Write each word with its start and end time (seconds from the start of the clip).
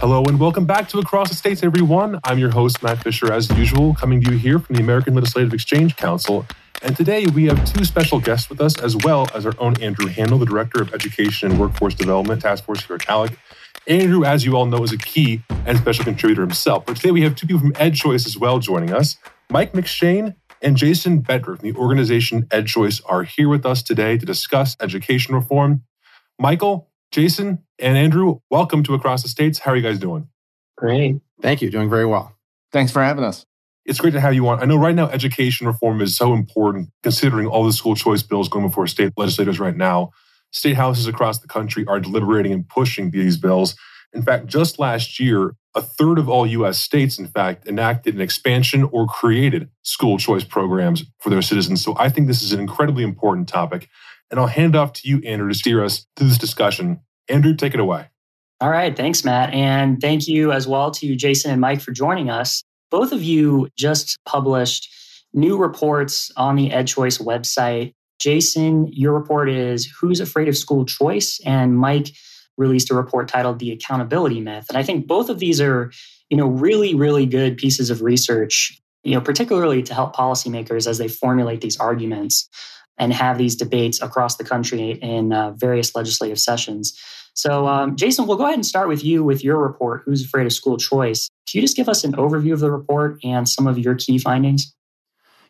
Hello 0.00 0.22
and 0.22 0.38
welcome 0.38 0.64
back 0.64 0.88
to 0.90 1.00
Across 1.00 1.30
the 1.30 1.34
States, 1.34 1.64
everyone. 1.64 2.20
I'm 2.22 2.38
your 2.38 2.52
host, 2.52 2.84
Matt 2.84 3.02
Fisher, 3.02 3.32
as 3.32 3.50
usual, 3.58 3.94
coming 3.94 4.22
to 4.22 4.30
you 4.30 4.38
here 4.38 4.60
from 4.60 4.76
the 4.76 4.80
American 4.80 5.12
Legislative 5.16 5.52
Exchange 5.52 5.96
Council. 5.96 6.46
And 6.82 6.96
today 6.96 7.26
we 7.26 7.46
have 7.46 7.64
two 7.64 7.84
special 7.84 8.20
guests 8.20 8.48
with 8.48 8.60
us, 8.60 8.78
as 8.78 8.96
well 8.98 9.28
as 9.34 9.44
our 9.44 9.54
own 9.58 9.74
Andrew 9.82 10.06
Handel, 10.06 10.38
the 10.38 10.46
Director 10.46 10.80
of 10.80 10.94
Education 10.94 11.50
and 11.50 11.60
Workforce 11.60 11.94
Development 11.94 12.40
Task 12.40 12.62
Force 12.62 12.84
here 12.84 12.94
at 12.94 13.02
ALEC. 13.08 13.36
Andrew, 13.88 14.24
as 14.24 14.44
you 14.44 14.54
all 14.54 14.66
know, 14.66 14.84
is 14.84 14.92
a 14.92 14.98
key 14.98 15.42
and 15.66 15.76
special 15.78 16.04
contributor 16.04 16.42
himself. 16.42 16.86
But 16.86 16.94
today 16.94 17.10
we 17.10 17.22
have 17.22 17.34
two 17.34 17.48
people 17.48 17.60
from 17.60 17.72
EdChoice 17.72 18.24
as 18.24 18.38
well 18.38 18.60
joining 18.60 18.92
us. 18.92 19.16
Mike 19.50 19.72
McShane 19.72 20.36
and 20.62 20.76
Jason 20.76 21.22
Bedrick 21.22 21.58
from 21.58 21.72
the 21.72 21.76
organization 21.76 22.44
EdChoice 22.50 23.02
are 23.06 23.24
here 23.24 23.48
with 23.48 23.66
us 23.66 23.82
today 23.82 24.16
to 24.16 24.24
discuss 24.24 24.76
education 24.80 25.34
reform. 25.34 25.82
Michael, 26.38 26.87
Jason 27.10 27.64
and 27.78 27.96
Andrew, 27.96 28.40
welcome 28.50 28.82
to 28.82 28.94
Across 28.94 29.22
the 29.22 29.28
States. 29.28 29.60
How 29.60 29.72
are 29.72 29.76
you 29.76 29.82
guys 29.82 29.98
doing? 29.98 30.28
Great. 30.76 31.16
Thank 31.40 31.62
you. 31.62 31.70
Doing 31.70 31.88
very 31.88 32.04
well. 32.04 32.36
Thanks 32.70 32.92
for 32.92 33.02
having 33.02 33.24
us. 33.24 33.46
It's 33.86 33.98
great 33.98 34.12
to 34.12 34.20
have 34.20 34.34
you 34.34 34.46
on. 34.48 34.60
I 34.60 34.66
know 34.66 34.76
right 34.76 34.94
now 34.94 35.08
education 35.08 35.66
reform 35.66 36.02
is 36.02 36.14
so 36.14 36.34
important 36.34 36.90
considering 37.02 37.46
all 37.46 37.64
the 37.64 37.72
school 37.72 37.94
choice 37.94 38.22
bills 38.22 38.50
going 38.50 38.66
before 38.66 38.86
state 38.86 39.14
legislators 39.16 39.58
right 39.58 39.76
now. 39.76 40.10
State 40.50 40.76
houses 40.76 41.06
across 41.06 41.38
the 41.38 41.48
country 41.48 41.86
are 41.86 41.98
deliberating 41.98 42.52
and 42.52 42.68
pushing 42.68 43.10
these 43.10 43.38
bills. 43.38 43.74
In 44.12 44.22
fact, 44.22 44.46
just 44.46 44.78
last 44.78 45.18
year, 45.18 45.54
a 45.74 45.80
third 45.80 46.18
of 46.18 46.28
all 46.28 46.46
US 46.46 46.78
states, 46.78 47.18
in 47.18 47.26
fact, 47.26 47.66
enacted 47.66 48.14
an 48.14 48.20
expansion 48.20 48.84
or 48.84 49.06
created 49.06 49.70
school 49.82 50.18
choice 50.18 50.44
programs 50.44 51.04
for 51.20 51.30
their 51.30 51.42
citizens. 51.42 51.82
So 51.82 51.96
I 51.98 52.10
think 52.10 52.26
this 52.26 52.42
is 52.42 52.52
an 52.52 52.60
incredibly 52.60 53.02
important 53.02 53.48
topic. 53.48 53.88
And 54.30 54.38
I'll 54.38 54.46
hand 54.46 54.74
it 54.74 54.78
off 54.78 54.92
to 54.94 55.08
you, 55.08 55.20
Andrew, 55.24 55.48
to 55.48 55.54
steer 55.54 55.82
us 55.82 56.06
through 56.16 56.28
this 56.28 56.38
discussion. 56.38 57.00
Andrew, 57.28 57.54
take 57.54 57.74
it 57.74 57.80
away. 57.80 58.08
All 58.60 58.70
right. 58.70 58.96
Thanks, 58.96 59.24
Matt. 59.24 59.52
And 59.54 60.00
thank 60.00 60.26
you 60.26 60.50
as 60.50 60.66
well 60.66 60.90
to 60.92 61.14
Jason 61.14 61.50
and 61.52 61.60
Mike 61.60 61.80
for 61.80 61.92
joining 61.92 62.28
us. 62.28 62.62
Both 62.90 63.12
of 63.12 63.22
you 63.22 63.68
just 63.76 64.18
published 64.24 64.88
new 65.32 65.56
reports 65.56 66.30
on 66.36 66.56
the 66.56 66.70
EdChoice 66.70 67.22
website. 67.22 67.92
Jason, 68.18 68.88
your 68.88 69.12
report 69.12 69.48
is 69.48 69.86
Who's 69.86 70.20
Afraid 70.20 70.48
of 70.48 70.56
School 70.56 70.84
Choice? 70.84 71.40
And 71.44 71.78
Mike 71.78 72.08
released 72.56 72.90
a 72.90 72.94
report 72.94 73.28
titled 73.28 73.60
The 73.60 73.70
Accountability 73.70 74.40
Myth. 74.40 74.66
And 74.68 74.76
I 74.76 74.82
think 74.82 75.06
both 75.06 75.28
of 75.28 75.38
these 75.38 75.60
are, 75.60 75.92
you 76.28 76.36
know, 76.36 76.48
really, 76.48 76.94
really 76.94 77.26
good 77.26 77.56
pieces 77.56 77.90
of 77.90 78.02
research, 78.02 78.80
you 79.04 79.14
know, 79.14 79.20
particularly 79.20 79.82
to 79.84 79.94
help 79.94 80.16
policymakers 80.16 80.88
as 80.88 80.98
they 80.98 81.06
formulate 81.06 81.60
these 81.60 81.78
arguments 81.78 82.48
and 82.98 83.12
have 83.12 83.38
these 83.38 83.56
debates 83.56 84.00
across 84.02 84.36
the 84.36 84.44
country 84.44 84.92
in 84.92 85.32
uh, 85.32 85.52
various 85.52 85.94
legislative 85.94 86.38
sessions. 86.38 86.98
So, 87.34 87.68
um, 87.68 87.94
Jason, 87.94 88.26
we'll 88.26 88.36
go 88.36 88.44
ahead 88.44 88.56
and 88.56 88.66
start 88.66 88.88
with 88.88 89.04
you 89.04 89.22
with 89.22 89.44
your 89.44 89.58
report, 89.58 90.02
Who's 90.04 90.24
Afraid 90.24 90.46
of 90.46 90.52
School 90.52 90.76
Choice? 90.76 91.28
Can 91.48 91.58
you 91.58 91.62
just 91.62 91.76
give 91.76 91.88
us 91.88 92.02
an 92.02 92.14
overview 92.14 92.52
of 92.52 92.60
the 92.60 92.70
report 92.70 93.20
and 93.22 93.48
some 93.48 93.68
of 93.68 93.78
your 93.78 93.94
key 93.94 94.18
findings? 94.18 94.74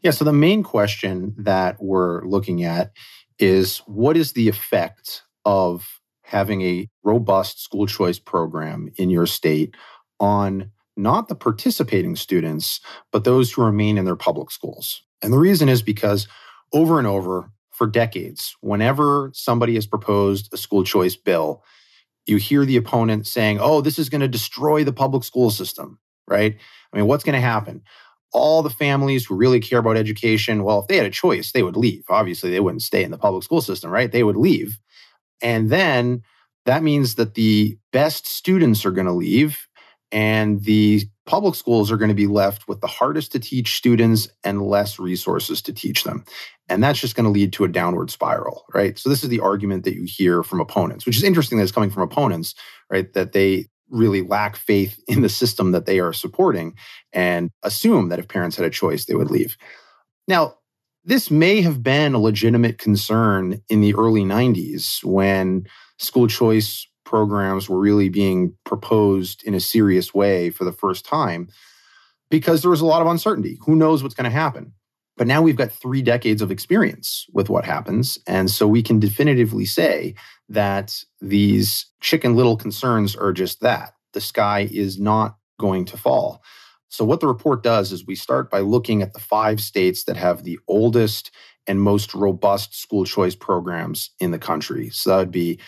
Yeah, 0.03 0.11
so 0.11 0.25
the 0.25 0.33
main 0.33 0.63
question 0.63 1.35
that 1.39 1.77
we're 1.81 2.25
looking 2.25 2.63
at 2.63 2.93
is 3.39 3.79
what 3.87 4.17
is 4.17 4.33
the 4.33 4.49
effect 4.49 5.23
of 5.45 6.01
having 6.23 6.61
a 6.63 6.87
robust 7.03 7.63
school 7.63 7.87
choice 7.87 8.19
program 8.19 8.91
in 8.97 9.09
your 9.09 9.27
state 9.27 9.75
on 10.21 10.71
not 10.97 11.29
the 11.29 11.35
participating 11.35 12.17
students, 12.17 12.81
but 13.13 13.25
those 13.25 13.51
who 13.51 13.65
remain 13.65 13.97
in 13.97 14.05
their 14.05 14.15
public 14.15 14.51
schools? 14.51 15.03
And 15.23 15.33
the 15.33 15.39
reason 15.39 15.69
is 15.69 15.83
because 15.83 16.29
over 16.73 16.99
and 16.99 17.07
over 17.07 17.51
for 17.71 17.87
decades, 17.87 18.57
whenever 18.61 19.31
somebody 19.35 19.75
has 19.75 19.87
proposed 19.87 20.53
a 20.53 20.57
school 20.57 20.85
choice 20.85 21.17
bill, 21.17 21.63
you 22.27 22.37
hear 22.37 22.65
the 22.65 22.77
opponent 22.77 23.27
saying, 23.27 23.59
oh, 23.61 23.81
this 23.81 23.99
is 23.99 24.09
going 24.09 24.21
to 24.21 24.29
destroy 24.29 24.85
the 24.85 24.93
public 24.93 25.25
school 25.25 25.51
system, 25.51 25.99
right? 26.27 26.57
I 26.93 26.97
mean, 26.97 27.07
what's 27.07 27.25
going 27.25 27.35
to 27.35 27.41
happen? 27.41 27.83
All 28.33 28.63
the 28.63 28.71
families 28.71 29.25
who 29.25 29.35
really 29.35 29.61
care 29.61 29.79
about 29.79 29.97
education, 29.97 30.65
well, 30.65 30.81
if 30.81 30.89
they 30.89 30.97
had 30.97 31.07
a 31.07 31.11
choice, 31.11 31.53
they 31.53 31.63
would 31.63 31.77
leave. 31.77 32.05
Obviously, 32.11 32.51
they 32.51 32.61
wouldn't 32.61 32.83
stay 32.83 33.03
in 33.03 33.11
the 33.11 33.19
public 33.19 33.45
school 33.45 33.63
system, 33.63 33.91
right? 33.91 34.13
They 34.13 34.25
would 34.25 34.37
leave. 34.37 34.79
And 35.41 35.71
then 35.71 36.23
that 36.67 36.83
means 36.83 37.15
that 37.15 37.35
the 37.35 37.79
best 37.93 38.27
students 38.27 38.85
are 38.85 38.91
going 38.91 39.07
to 39.07 39.13
leave 39.13 39.67
and 40.13 40.63
the 40.65 41.05
public 41.29 41.55
schools 41.55 41.93
are 41.93 41.99
going 41.99 42.09
to 42.09 42.15
be 42.15 42.27
left 42.27 42.67
with 42.67 42.81
the 42.81 42.87
hardest 42.87 43.33
to 43.33 43.39
teach 43.39 43.77
students 43.77 44.29
and 44.45 44.63
less 44.63 44.99
resources 44.99 45.61
to 45.61 45.75
teach 45.75 46.05
them. 46.05 46.25
And 46.71 46.83
that's 46.83 46.99
just 46.99 47.15
going 47.15 47.25
to 47.25 47.31
lead 47.31 47.53
to 47.53 47.65
a 47.65 47.69
downward 47.69 48.11
spiral, 48.11 48.65
right? 48.75 48.99
So, 48.99 49.11
this 49.11 49.23
is 49.23 49.29
the 49.29 49.41
argument 49.41 49.85
that 49.85 49.95
you 49.95 50.05
hear 50.05 50.43
from 50.43 50.59
opponents, 50.59 51.05
which 51.05 51.19
is 51.19 51.23
interesting 51.23 51.59
that 51.59 51.65
it's 51.65 51.73
coming 51.73 51.91
from 51.91 52.03
opponents, 52.03 52.55
right? 52.91 53.13
That 53.13 53.33
they 53.33 53.67
really 53.91 54.23
lack 54.23 54.57
faith 54.57 54.99
in 55.09 55.21
the 55.21 55.29
system 55.29 55.73
that 55.73 55.87
they 55.87 56.01
are 56.01 56.15
supporting 56.15 56.75
and 57.13 57.51
assume 57.63 58.09
that 58.09 58.19
if 58.19 58.27
parents 58.27 58.57
had 58.57 58.67
a 58.67 58.71
choice, 58.71 59.05
they 59.05 59.15
would 59.15 59.31
leave. 59.31 59.57
Now, 60.27 60.55
this 61.05 61.31
may 61.31 61.61
have 61.61 61.83
been 61.83 62.15
a 62.15 62.19
legitimate 62.19 62.79
concern 62.79 63.63
in 63.69 63.81
the 63.81 63.95
early 63.95 64.25
90s 64.25 65.05
when 65.05 65.67
school 65.99 66.27
choice 66.27 66.87
programs 67.09 67.71
were 67.71 67.79
really 67.79 68.11
being 68.11 68.55
proposed 68.65 69.43
in 69.45 69.55
a 69.55 69.61
serious 69.61 70.13
way 70.13 70.51
for 70.51 70.65
the 70.65 70.73
first 70.73 71.07
time 71.07 71.49
because 72.29 72.61
there 72.61 72.71
was 72.71 72.83
a 72.83 72.87
lot 72.87 73.01
of 73.01 73.09
uncertainty. 73.09 73.59
Who 73.63 73.77
knows 73.77 74.03
what's 74.03 74.15
going 74.15 74.31
to 74.31 74.31
happen? 74.31 74.75
But 75.17 75.27
now 75.27 75.41
we've 75.41 75.57
got 75.57 75.73
three 75.73 76.03
decades 76.03 76.43
of 76.43 76.51
experience 76.51 77.25
with 77.33 77.49
what 77.49 77.65
happens. 77.65 78.19
And 78.27 78.51
so 78.51 78.69
we 78.69 78.83
can 78.83 79.01
definitively 79.01 79.65
say 79.65 80.15
that 80.51 81.03
these 81.23 81.87
chicken 82.03 82.37
little 82.37 82.59
concerns 82.59 83.17
are 83.17 83.33
just 83.33 83.63
that. 83.63 83.95
The 84.13 84.21
sky 84.21 84.69
is 84.71 85.01
not 85.01 85.39
going 85.59 85.87
to 85.87 85.97
fall. 85.97 86.43
So, 86.91 87.07
what 87.07 87.21
the 87.21 87.27
report 87.27 87.63
does 87.63 87.91
is 87.91 88.07
we 88.07 88.17
start 88.17 88.51
by 88.51 88.61
looking 88.61 89.03
at 89.03 89.15
the 89.15 89.21
five 89.21 89.61
states 89.61 90.05
that 90.05 90.17
have 90.17 90.45
the 90.45 90.59
oldest 90.69 91.31
and 91.67 91.83
most 91.83 92.15
robust 92.15 92.79
school 92.81 93.05
choice 93.05 93.35
programs 93.35 94.11
in 94.21 94.31
the 94.31 94.39
country. 94.39 94.89
So, 94.89 95.11
that 95.11 95.19
would 95.19 95.31
be 95.31 95.59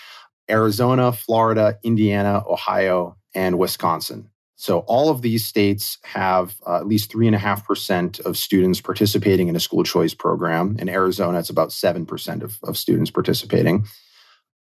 Arizona, 0.51 1.13
Florida, 1.13 1.79
Indiana, 1.83 2.43
Ohio, 2.49 3.17
and 3.35 3.59
Wisconsin. 3.59 4.31
So 4.57 4.81
all 4.81 5.09
of 5.09 5.23
these 5.23 5.47
states 5.47 5.97
have 6.05 6.55
uh, 6.67 6.77
at 6.77 6.87
least 6.87 7.11
3.5% 7.13 8.21
of 8.21 8.37
students 8.37 8.81
participating 8.81 9.49
in 9.49 9.57
a 9.57 9.61
school 9.61 9.85
choice 9.85 10.13
program. 10.13 10.77
In 10.79 10.89
Arizona, 10.89 11.39
it's 11.39 11.49
about 11.49 11.71
7% 11.71 12.43
of, 12.43 12.59
of 12.65 12.77
students 12.77 13.11
participating. 13.11 13.87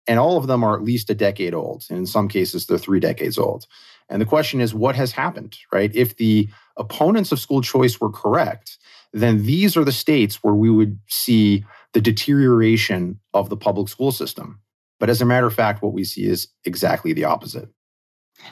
And 0.05 0.19
all 0.19 0.35
of 0.35 0.47
them 0.47 0.65
are 0.65 0.75
at 0.75 0.83
least 0.83 1.09
a 1.09 1.15
decade 1.15 1.53
old. 1.53 1.85
And 1.89 1.97
in 1.97 2.05
some 2.05 2.27
cases, 2.27 2.65
they're 2.65 2.77
three 2.77 2.99
decades 2.99 3.37
old. 3.37 3.67
And 4.09 4.21
the 4.21 4.25
question 4.25 4.59
is, 4.59 4.73
what 4.73 4.95
has 4.95 5.13
happened, 5.13 5.57
right? 5.71 5.95
If 5.95 6.17
the 6.17 6.49
opponents 6.77 7.31
of 7.31 7.39
school 7.39 7.61
choice 7.61 7.99
were 8.01 8.11
correct, 8.11 8.77
then 9.13 9.43
these 9.45 9.77
are 9.77 9.85
the 9.85 9.91
states 9.93 10.43
where 10.43 10.53
we 10.53 10.69
would 10.69 10.99
see 11.07 11.63
the 11.93 12.01
deterioration 12.01 13.19
of 13.33 13.49
the 13.49 13.57
public 13.57 13.87
school 13.87 14.11
system. 14.11 14.59
But 14.99 15.09
as 15.09 15.21
a 15.21 15.25
matter 15.25 15.47
of 15.47 15.53
fact, 15.53 15.81
what 15.83 15.93
we 15.93 16.03
see 16.03 16.25
is 16.25 16.47
exactly 16.63 17.13
the 17.13 17.25
opposite. 17.25 17.69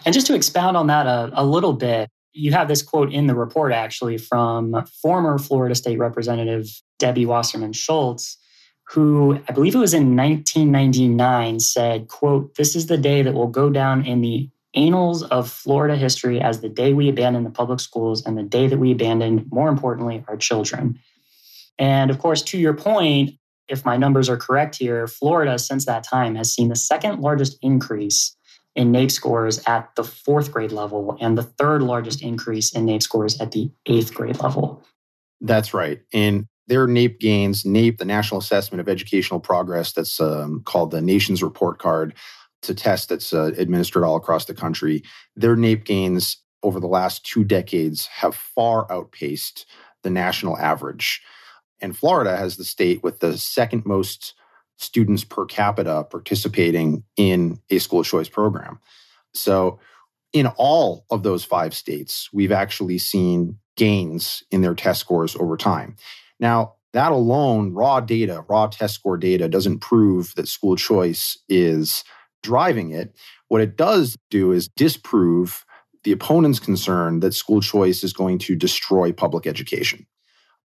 And 0.06 0.14
just 0.14 0.28
to 0.28 0.36
expound 0.36 0.78
on 0.78 0.88
that 0.88 1.08
a, 1.08 1.32
a 1.34 1.46
little 1.46 1.74
bit, 1.74 2.10
you 2.34 2.52
have 2.52 2.68
this 2.68 2.82
quote 2.82 3.14
in 3.14 3.28
the 3.28 3.36
report 3.36 3.72
actually 3.72 4.18
from 4.18 4.84
former 5.02 5.38
Florida 5.38 5.76
State 5.76 6.00
Representative 6.00 6.68
Debbie 7.00 7.26
Wasserman 7.26 7.74
Schultz, 7.74 8.38
who 8.90 9.40
I 9.48 9.54
believe 9.54 9.76
it 9.76 9.80
was 9.80 9.94
in 9.94 10.16
1999 10.16 11.60
said, 11.60 12.08
quote, 12.08 12.56
this 12.56 12.76
is 12.76 12.88
the 12.88 12.98
day 12.98 13.22
that 13.22 13.34
will 13.34 13.48
go 13.48 13.70
down 13.70 14.06
in 14.06 14.22
the 14.22 14.50
annals 14.76 15.24
of 15.24 15.50
Florida 15.50 15.96
history 15.96 16.42
as 16.42 16.62
the 16.62 16.70
day 16.70 16.94
we 16.94 17.08
abandoned 17.08 17.46
the 17.46 17.52
public 17.52 17.80
schools 17.80 18.26
and 18.26 18.38
the 18.38 18.44
day 18.44 18.68
that 18.68 18.80
we 18.80 18.92
abandoned, 18.92 19.46
more 19.52 19.70
importantly, 19.70 20.24
our 20.28 20.36
children. 20.36 21.00
And 21.78 22.10
of 22.10 22.20
course, 22.20 22.42
to 22.44 22.58
your 22.58 22.74
point, 22.74 23.36
if 23.68 23.86
my 23.86 23.98
numbers 23.98 24.30
are 24.30 24.38
correct 24.38 24.76
here, 24.76 25.08
Florida 25.08 25.58
since 25.58 25.86
that 25.86 26.04
time 26.04 26.36
has 26.36 26.54
seen 26.54 26.70
the 26.70 26.76
second 26.76 27.22
largest 27.22 27.58
increase 27.62 28.36
in 28.76 28.92
NAEP 28.92 29.12
scores 29.12 29.62
at 29.68 29.96
the 29.96 30.04
fourth 30.04 30.52
grade 30.52 30.72
level 30.72 31.18
and 31.22 31.38
the 31.38 31.44
third 31.44 31.84
largest 31.84 32.22
increase 32.22 32.74
in 32.74 32.86
NAEP 32.86 33.04
scores 33.04 33.40
at 33.40 33.52
the 33.52 33.70
eighth 33.86 34.14
grade 34.14 34.40
level. 34.42 34.84
That's 35.42 35.74
right. 35.74 36.02
And 36.12 36.48
their 36.68 36.88
NAEP 36.88 37.20
gains, 37.20 37.64
NAEP, 37.64 37.98
the 37.98 38.06
National 38.06 38.40
Assessment 38.40 38.80
of 38.80 38.90
Educational 38.90 39.40
Progress, 39.40 39.92
that's 39.92 40.20
um, 40.20 40.62
called 40.66 40.92
the 40.92 41.02
Nation's 41.02 41.44
Report 41.44 41.78
Card. 41.78 42.16
It's 42.62 42.70
a 42.70 42.76
test 42.76 43.10
that's 43.10 43.34
uh, 43.34 43.52
administered 43.58 44.04
all 44.04 44.16
across 44.16 44.46
the 44.46 44.54
country. 44.54 45.04
Their 45.36 45.56
NAEP 45.56 45.84
gains 45.84 46.38
over 46.64 46.80
the 46.80 46.88
last 46.88 47.26
two 47.26 47.44
decades 47.44 48.08
have 48.08 48.34
far 48.34 48.90
outpaced 48.92 49.66
the 50.04 50.10
national 50.10 50.58
average. 50.58 51.22
And 51.84 51.96
Florida 51.98 52.38
has 52.38 52.56
the 52.56 52.64
state 52.64 53.04
with 53.04 53.20
the 53.20 53.38
second 53.38 53.86
most 53.86 54.34
students 54.78 55.26
per 55.26 55.46
capita 55.46 56.06
participating 56.10 57.04
in 57.18 57.60
a 57.70 57.78
school 57.78 58.04
choice 58.04 58.30
program. 58.30 58.80
So, 59.34 59.80
in 60.32 60.48
all 60.48 61.06
of 61.12 61.22
those 61.22 61.44
five 61.44 61.76
states, 61.76 62.30
we've 62.34 62.54
actually 62.54 62.98
seen 62.98 63.60
gains 63.76 64.44
in 64.50 64.62
their 64.62 64.74
test 64.74 65.02
scores 65.02 65.36
over 65.36 65.58
time. 65.58 65.98
Now, 66.40 66.76
that 66.94 67.12
alone, 67.12 67.74
raw 67.74 68.00
data, 68.00 68.46
raw 68.48 68.68
test 68.68 68.96
score 68.96 69.18
data, 69.18 69.50
doesn't 69.50 69.80
prove 69.80 70.34
that 70.36 70.48
school 70.48 70.76
choice 70.76 71.38
is 71.50 72.04
driving 72.42 72.92
it. 72.92 73.14
What 73.50 73.62
it 73.62 73.76
does 73.76 74.16
do 74.32 74.52
is 74.52 74.70
disprove 74.70 75.66
the 76.04 76.14
opponent's 76.14 76.60
concern 76.60 77.20
that 77.20 77.34
school 77.34 77.62
choice 77.62 78.04
is 78.04 78.14
going 78.14 78.40
to 78.40 78.56
destroy 78.56 79.12
public 79.12 79.46
education. 79.46 80.08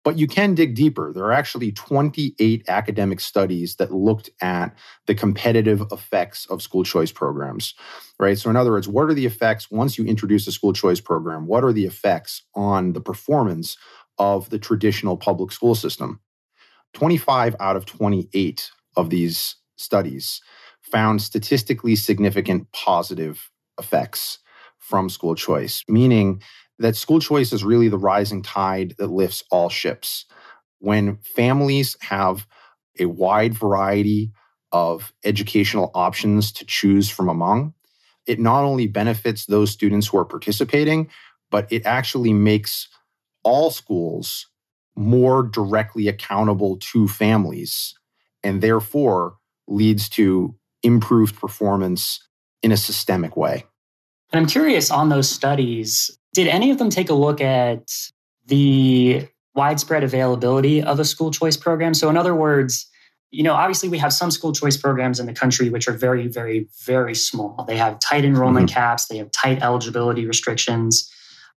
But 0.05 0.19
you 0.19 0.27
can 0.27 0.55
dig 0.55 0.75
deeper. 0.75 1.13
There 1.13 1.25
are 1.25 1.33
actually 1.33 1.71
28 1.73 2.65
academic 2.69 3.21
studies 3.21 3.77
that 3.77 3.93
looked 3.93 4.31
at 4.41 4.77
the 5.07 5.15
competitive 5.15 5.83
effects 5.93 6.45
of 6.47 6.61
school 6.61 6.83
choice 6.83 7.13
programs, 7.13 7.75
right? 8.19 8.37
So, 8.37 8.51
in 8.51 8.57
other 8.57 8.73
words, 8.73 8.89
what 8.89 9.09
are 9.09 9.15
the 9.15 9.27
effects 9.27 9.71
once 9.71 9.97
you 9.97 10.05
introduce 10.05 10.47
a 10.49 10.53
school 10.53 10.73
choice 10.73 11.01
program? 11.01 11.47
What 11.47 11.63
are 11.63 11.73
the 11.73 11.87
effects 11.87 12.43
on 12.55 12.95
the 12.95 13.01
performance 13.01 13.77
of 14.19 14.51
the 14.51 14.59
traditional 14.59 15.17
public 15.17 15.53
school 15.53 15.75
system? 15.75 16.21
25 16.95 17.57
out 17.61 17.77
of 17.77 17.87
28 17.87 18.71
of 18.97 19.11
these 19.11 19.57
studies 19.77 20.41
found 20.83 21.23
statistically 21.23 21.97
significant 21.97 22.71
positive 22.73 23.51
effects 23.79 24.39
from 24.79 25.09
school 25.09 25.35
choice, 25.35 25.85
meaning 25.89 26.43
that 26.79 26.97
school 26.97 27.21
choice 27.21 27.53
is 27.53 27.65
really 27.65 27.89
the 27.89 27.99
rising 27.99 28.43
tide 28.43 28.95
that 28.99 29.09
lifts 29.09 29.45
all 29.51 29.69
ships. 29.69 30.25
When 30.79 31.19
families 31.19 31.97
have 32.01 32.47
a 32.99 33.07
wide 33.07 33.55
variety 33.55 34.33
of 34.73 35.13
educational 35.25 35.91
options 35.95 36.53
to 36.53 36.65
choose 36.65 37.09
from 37.09 37.29
among, 37.29 37.75
it 38.27 38.41
not 38.41 38.65
only 38.65 38.87
benefits 38.87 39.47
those 39.47 39.71
students 39.71 40.07
who 40.07 40.19
are 40.19 40.25
participating, 40.25 41.09
but 41.51 41.71
it 41.71 41.85
actually 41.85 42.33
makes 42.33 42.89
all 43.43 43.71
schools 43.71 44.49
more 44.97 45.43
directly 45.43 46.09
accountable 46.09 46.77
to 46.79 47.09
families 47.09 47.95
and 48.43 48.63
therefore 48.63 49.37
leads 49.69 50.09
to 50.09 50.55
improved 50.83 51.37
performance 51.37 52.27
in 52.63 52.73
a 52.73 52.77
systemic 52.77 53.37
way. 53.37 53.65
And 54.33 54.41
I'm 54.41 54.47
curious 54.47 54.91
on 54.91 55.09
those 55.09 55.29
studies, 55.29 56.11
did 56.35 56.49
any 56.49 56.71
of 56.71 56.79
them 56.79 56.91
take 56.91 57.11
a 57.11 57.15
look 57.15 57.41
at 57.41 57.91
the 58.47 59.27
widespread 59.55 60.03
availability 60.03 60.83
of 60.83 60.99
a 60.99 61.05
school 61.05 61.31
choice 61.31 61.57
program? 61.57 61.95
So, 61.95 62.09
in 62.09 62.17
other 62.17 62.35
words, 62.35 62.89
you 63.31 63.43
know, 63.43 63.55
obviously 63.55 63.89
we 63.89 63.99
have 63.99 64.13
some 64.13 64.31
school 64.31 64.53
choice 64.53 64.77
programs 64.77 65.19
in 65.19 65.27
the 65.27 65.33
country 65.33 65.71
which 65.71 65.89
are 65.89 65.93
very, 65.93 66.29
very, 66.29 66.69
very 66.85 67.15
small. 67.15 67.65
They 67.67 67.79
have 67.79 67.99
tight 67.99 68.25
enrollment 68.25 68.69
mm-hmm. 68.69 68.75
caps, 68.75 69.07
they 69.07 69.17
have 69.17 69.31
tight 69.31 69.63
eligibility 69.63 70.27
restrictions. 70.27 71.11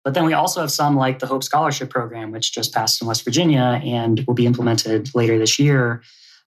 But 0.03 0.13
then 0.13 0.23
we 0.23 0.33
also 0.33 0.61
have 0.61 0.71
some 0.71 0.95
like 0.95 1.19
the 1.19 1.25
Hope 1.25 1.43
Scholarship 1.43 1.89
Program, 1.89 2.31
which 2.31 2.53
just 2.53 2.73
passed 2.73 3.01
in 3.01 3.07
West 3.07 3.25
Virginia 3.25 3.81
and 3.83 4.23
will 4.27 4.35
be 4.35 4.45
implemented 4.45 5.13
later 5.15 5.37
this 5.39 5.57
year, 5.57 6.03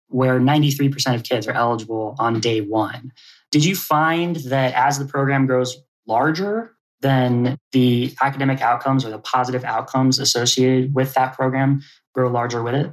where 0.06 0.40
93% 0.40 1.14
of 1.14 1.24
kids 1.24 1.46
are 1.46 1.52
eligible 1.52 2.14
on 2.18 2.40
day 2.40 2.60
one. 2.60 3.12
Did 3.50 3.64
you 3.64 3.74
find 3.74 4.36
that 4.36 4.74
as 4.74 4.98
the 4.98 5.04
program 5.04 5.46
grows 5.46 5.76
larger, 6.06 6.76
then 7.00 7.56
the 7.72 8.14
academic 8.22 8.60
outcomes 8.60 9.04
or 9.04 9.10
the 9.10 9.18
positive 9.18 9.64
outcomes 9.64 10.18
associated 10.18 10.94
with 10.94 11.14
that 11.14 11.34
program 11.34 11.82
grow 12.14 12.30
larger 12.30 12.62
with 12.62 12.74
it? 12.74 12.90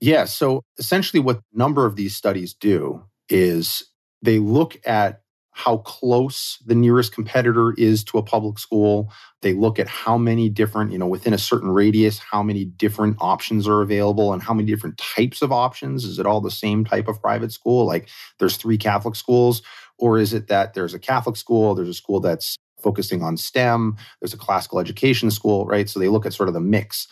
Yeah. 0.00 0.24
So 0.24 0.62
essentially, 0.78 1.20
what 1.20 1.36
a 1.36 1.42
number 1.52 1.84
of 1.84 1.96
these 1.96 2.16
studies 2.16 2.54
do 2.54 3.04
is 3.28 3.84
they 4.22 4.38
look 4.38 4.80
at 4.86 5.20
how 5.52 5.78
close 5.78 6.58
the 6.64 6.74
nearest 6.74 7.12
competitor 7.12 7.74
is 7.76 8.02
to 8.04 8.16
a 8.16 8.22
public 8.22 8.58
school. 8.58 9.12
They 9.42 9.52
look 9.52 9.78
at 9.78 9.88
how 9.88 10.16
many 10.16 10.48
different, 10.48 10.92
you 10.92 10.98
know, 10.98 11.06
within 11.06 11.34
a 11.34 11.38
certain 11.38 11.70
radius, 11.70 12.18
how 12.18 12.42
many 12.42 12.64
different 12.64 13.16
options 13.20 13.68
are 13.68 13.82
available 13.82 14.32
and 14.32 14.42
how 14.42 14.54
many 14.54 14.70
different 14.70 14.96
types 14.96 15.42
of 15.42 15.52
options. 15.52 16.04
Is 16.04 16.18
it 16.18 16.24
all 16.24 16.40
the 16.40 16.50
same 16.50 16.84
type 16.84 17.08
of 17.08 17.20
private 17.20 17.52
school? 17.52 17.84
Like 17.84 18.08
there's 18.38 18.56
three 18.56 18.78
Catholic 18.78 19.16
schools, 19.16 19.60
or 19.98 20.18
is 20.18 20.32
it 20.32 20.48
that 20.48 20.72
there's 20.72 20.94
a 20.94 20.98
Catholic 20.98 21.36
school, 21.36 21.74
there's 21.74 21.88
a 21.88 21.94
school 21.94 22.20
that's 22.20 22.56
focusing 22.82 23.22
on 23.22 23.36
STEM, 23.36 23.96
there's 24.20 24.34
a 24.34 24.38
classical 24.38 24.78
education 24.78 25.30
school, 25.30 25.66
right? 25.66 25.88
So 25.88 25.98
they 25.98 26.08
look 26.08 26.26
at 26.26 26.34
sort 26.34 26.48
of 26.48 26.54
the 26.54 26.60
mix. 26.60 27.06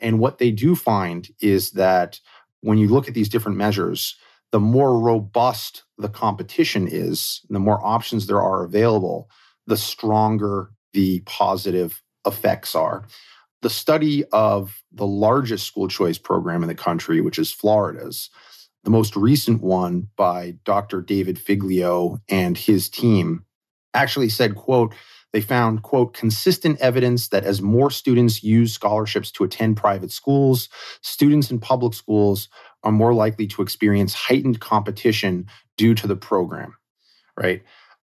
And 0.00 0.18
what 0.18 0.38
they 0.38 0.50
do 0.50 0.74
find 0.74 1.28
is 1.40 1.72
that 1.72 2.20
when 2.60 2.78
you 2.78 2.88
look 2.88 3.08
at 3.08 3.14
these 3.14 3.28
different 3.28 3.58
measures, 3.58 4.16
the 4.50 4.60
more 4.60 4.98
robust 4.98 5.84
the 5.98 6.08
competition 6.08 6.86
is, 6.88 7.40
the 7.48 7.58
more 7.58 7.84
options 7.84 8.26
there 8.26 8.42
are 8.42 8.64
available, 8.64 9.30
the 9.66 9.76
stronger 9.76 10.70
the 10.92 11.20
positive 11.20 12.02
effects 12.26 12.74
are. 12.74 13.06
The 13.62 13.70
study 13.70 14.24
of 14.32 14.82
the 14.92 15.06
largest 15.06 15.66
school 15.66 15.88
choice 15.88 16.18
program 16.18 16.62
in 16.62 16.68
the 16.68 16.74
country, 16.74 17.20
which 17.20 17.38
is 17.38 17.52
Florida's, 17.52 18.28
the 18.84 18.90
most 18.90 19.16
recent 19.16 19.62
one 19.62 20.08
by 20.16 20.56
Dr. 20.64 21.00
David 21.00 21.38
Figlio 21.38 22.18
and 22.28 22.58
his 22.58 22.88
team 22.88 23.44
actually 23.94 24.28
said, 24.28 24.54
quote, 24.54 24.94
they 25.32 25.40
found, 25.40 25.82
quote, 25.82 26.12
consistent 26.12 26.78
evidence 26.80 27.28
that 27.28 27.44
as 27.44 27.62
more 27.62 27.90
students 27.90 28.42
use 28.42 28.72
scholarships 28.72 29.30
to 29.32 29.44
attend 29.44 29.78
private 29.78 30.12
schools, 30.12 30.68
students 31.00 31.50
in 31.50 31.58
public 31.58 31.94
schools 31.94 32.48
are 32.82 32.92
more 32.92 33.14
likely 33.14 33.46
to 33.46 33.62
experience 33.62 34.12
heightened 34.12 34.60
competition 34.60 35.46
due 35.78 35.94
to 35.94 36.06
the 36.06 36.16
program, 36.16 36.76
right? 37.36 37.62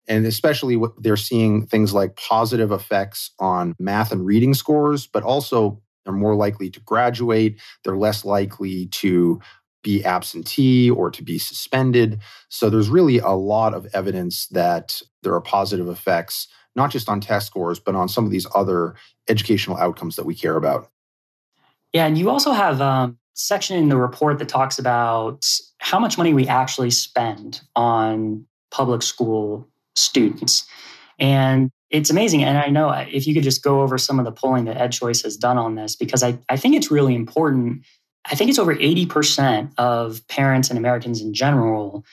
And 0.07 0.25
especially 0.25 0.77
what 0.77 0.93
they're 1.03 1.17
seeing 1.17 1.67
things 1.67 1.93
like 1.93 2.15
positive 2.15 2.71
effects 2.71 3.33
on 3.41 3.75
math 3.81 4.13
and 4.13 4.25
reading 4.25 4.55
scores, 4.55 5.09
but 5.09 5.25
also 5.25 5.83
they're 6.05 6.15
more 6.15 6.37
likely 6.37 6.71
to 6.71 6.81
graduate. 6.81 7.61
They're 7.83 7.97
less 7.97 8.25
likely 8.25 8.87
to 8.87 9.41
be 9.87 10.05
absentee 10.05 10.91
or 10.91 11.13
to 11.13 11.23
be 11.23 11.39
suspended. 11.39 12.21
So 12.49 12.69
there's 12.69 12.91
really 12.91 13.19
a 13.19 13.31
lot 13.55 13.73
of 13.73 13.87
evidence 13.95 14.49
that 14.49 15.01
there 15.23 15.33
are 15.33 15.41
positive 15.41 15.89
effects, 15.89 16.49
not 16.75 16.91
just 16.91 17.09
on 17.09 17.21
test 17.21 17.47
scores, 17.47 17.79
but 17.79 17.95
on 17.95 18.09
some 18.09 18.25
of 18.25 18.33
these 18.33 18.49
other 18.53 18.97
educational 19.29 19.77
outcomes 19.77 20.17
that 20.17 20.27
we 20.27 20.35
care 20.35 20.57
about. 20.57 20.91
Yeah, 21.93 22.07
and 22.07 22.19
you 22.19 22.31
also 22.31 22.51
have 22.51 22.81
um, 22.81 23.17
section 23.35 23.77
in 23.77 23.89
the 23.89 23.97
report 23.97 24.41
that 24.41 24.49
talks 24.49 24.77
about 24.77 25.47
how 25.79 26.01
much 26.01 26.19
money 26.19 26.35
we 26.35 26.49
actually 26.49 26.91
spend 26.91 27.61
on 27.77 28.45
public 28.73 29.03
school 29.03 29.69
students. 29.95 30.67
And 31.21 31.71
it's 31.91 32.11
amazing. 32.11 32.43
And 32.43 32.59
I 32.59 32.71
know 32.71 32.91
if 32.91 33.29
you 33.29 33.35
could 33.35 33.45
just 33.45 33.63
go 33.63 33.83
over 33.83 33.99
some 33.99 34.19
of 34.19 34.25
the 34.25 34.33
polling 34.33 34.65
that 34.65 34.77
EdChoice 34.77 35.23
has 35.23 35.37
done 35.37 35.59
on 35.59 35.77
this, 35.77 35.95
because 35.95 36.25
I, 36.25 36.37
I 36.49 36.57
think 36.57 36.75
it's 36.75 36.91
really 36.91 37.15
important 37.15 37.87
I 38.29 38.35
think 38.35 38.51
it's 38.51 38.59
over 38.59 38.75
80% 38.75 39.73
of 39.79 40.27
parents 40.29 40.69
and 40.69 40.79
Americans 40.79 41.21
in 41.21 41.33
general 41.33 42.05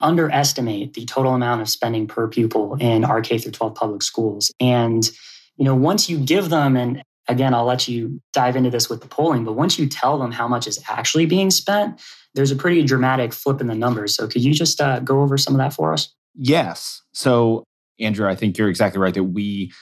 underestimate 0.00 0.94
the 0.94 1.06
total 1.06 1.34
amount 1.34 1.60
of 1.60 1.68
spending 1.68 2.06
per 2.06 2.28
pupil 2.28 2.74
in 2.80 3.04
our 3.04 3.22
K 3.22 3.38
through 3.38 3.52
12 3.52 3.74
public 3.74 4.02
schools. 4.02 4.50
And, 4.60 5.08
you 5.56 5.64
know, 5.64 5.74
once 5.74 6.10
you 6.10 6.18
give 6.18 6.50
them, 6.50 6.76
and 6.76 7.02
again, 7.28 7.54
I'll 7.54 7.64
let 7.64 7.88
you 7.88 8.20
dive 8.32 8.56
into 8.56 8.70
this 8.70 8.90
with 8.90 9.00
the 9.00 9.08
polling, 9.08 9.44
but 9.44 9.52
once 9.52 9.78
you 9.78 9.88
tell 9.88 10.18
them 10.18 10.32
how 10.32 10.48
much 10.48 10.66
is 10.66 10.82
actually 10.88 11.26
being 11.26 11.50
spent, 11.50 12.00
there's 12.34 12.50
a 12.50 12.56
pretty 12.56 12.82
dramatic 12.82 13.32
flip 13.32 13.60
in 13.60 13.68
the 13.68 13.74
numbers. 13.74 14.16
So 14.16 14.26
could 14.26 14.42
you 14.42 14.52
just 14.52 14.80
uh, 14.80 15.00
go 15.00 15.22
over 15.22 15.38
some 15.38 15.54
of 15.54 15.58
that 15.58 15.72
for 15.72 15.92
us? 15.92 16.12
Yes. 16.34 17.02
So, 17.12 17.64
Andrew, 18.00 18.28
I 18.28 18.34
think 18.34 18.58
you're 18.58 18.70
exactly 18.70 19.00
right 19.00 19.14
that 19.14 19.24
we 19.24 19.72